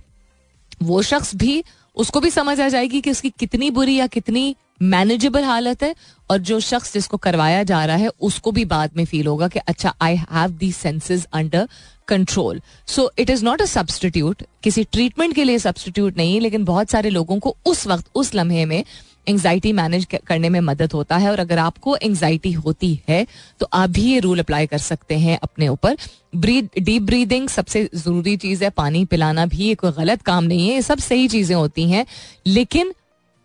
[0.84, 1.64] वो शख्स भी,
[1.96, 5.94] उसको भी समझ आ जाएगी कि उसकी कितनी बुरी या कितनी मैनेजेबल हालत है
[6.30, 9.60] और जो शख्स जिसको करवाया जा रहा है, उसको भी बाद में फील होगा कि
[9.60, 11.68] अच्छा I have the senses under
[12.08, 16.90] control so it is not a substitute किसी ट्रीटमेंट के लिए सब्सटीट्यूट नहीं लेकिन बहुत
[16.90, 18.84] सारे लोगों को उस वक्त, उस लम्हे में
[19.28, 23.26] एंगजाइटी मैनेज करने में मदद होता है और अगर आपको एंगजाइटी होती है
[23.60, 25.98] तो आप भी ये रूल अप्लाई कर सकते हैं अपने ऊपर.
[26.36, 28.70] ब्रीद डीप ब्रीदिंग सबसे ज़रूरी चीज़ है.
[28.70, 32.06] पानी पिलाना भी कोई गलत काम नहीं है, ये सब सही चीज़ें होती हैं.
[32.48, 32.94] लेकिन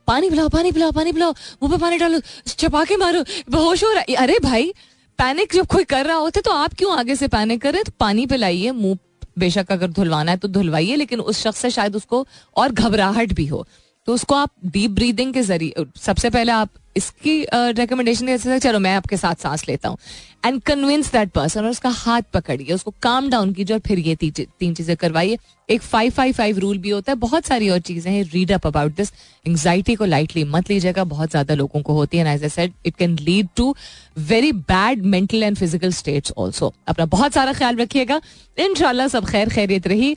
[0.07, 1.33] पानी पिलाओ पानी पिलाओ पानी पिलाओ।
[1.63, 4.73] मुँह पे पानी डालो चपा के मारो। बेहोश हो रहा है। अरे भाई,
[5.19, 7.79] पैनिक जब कोई कर रहा होता है तो आप क्यों आगे से पैनिक कर रहे
[7.79, 7.85] हैं?
[7.85, 8.99] तो पानी पिलाइए, मुँह
[9.39, 12.27] बेशक अगर धुलवाना है तो धुलवाइए, लेकिन उस शख्स से शायद उसको
[12.57, 13.67] और घबराहट भी हो।
[14.07, 18.79] तो उसको आप डीप ब्रीदिंग के ज़रिए, सबसे पहले आप इसकी रिकमेंडेशन दे सकते चलो
[18.79, 19.97] मैं आपके साथ सांस लेता हूँ।
[20.47, 24.15] एंड कन्विंस दैट पर्सन और उसका हाथ पकड़िए, उसको काम डाउन कीजिए, और फिर ये
[24.15, 25.39] तीन चीज़ें करवाइए।
[25.69, 28.67] एक फाइव फाइव फाइव रूल भी होता है, बहुत सारी और चीज़ें हैं read up
[28.67, 29.13] about this
[29.47, 33.17] anxiety को लाइटली मत लीजिएगा, बहुत ज़्यादा लोगों को होती है as said it can
[33.21, 33.75] lead to
[34.21, 38.21] very bad mental and physical states also अपना बहुत सारा ख्याल रखिएगा।
[38.59, 40.17] इनशाला सब खैर खैरियत रही।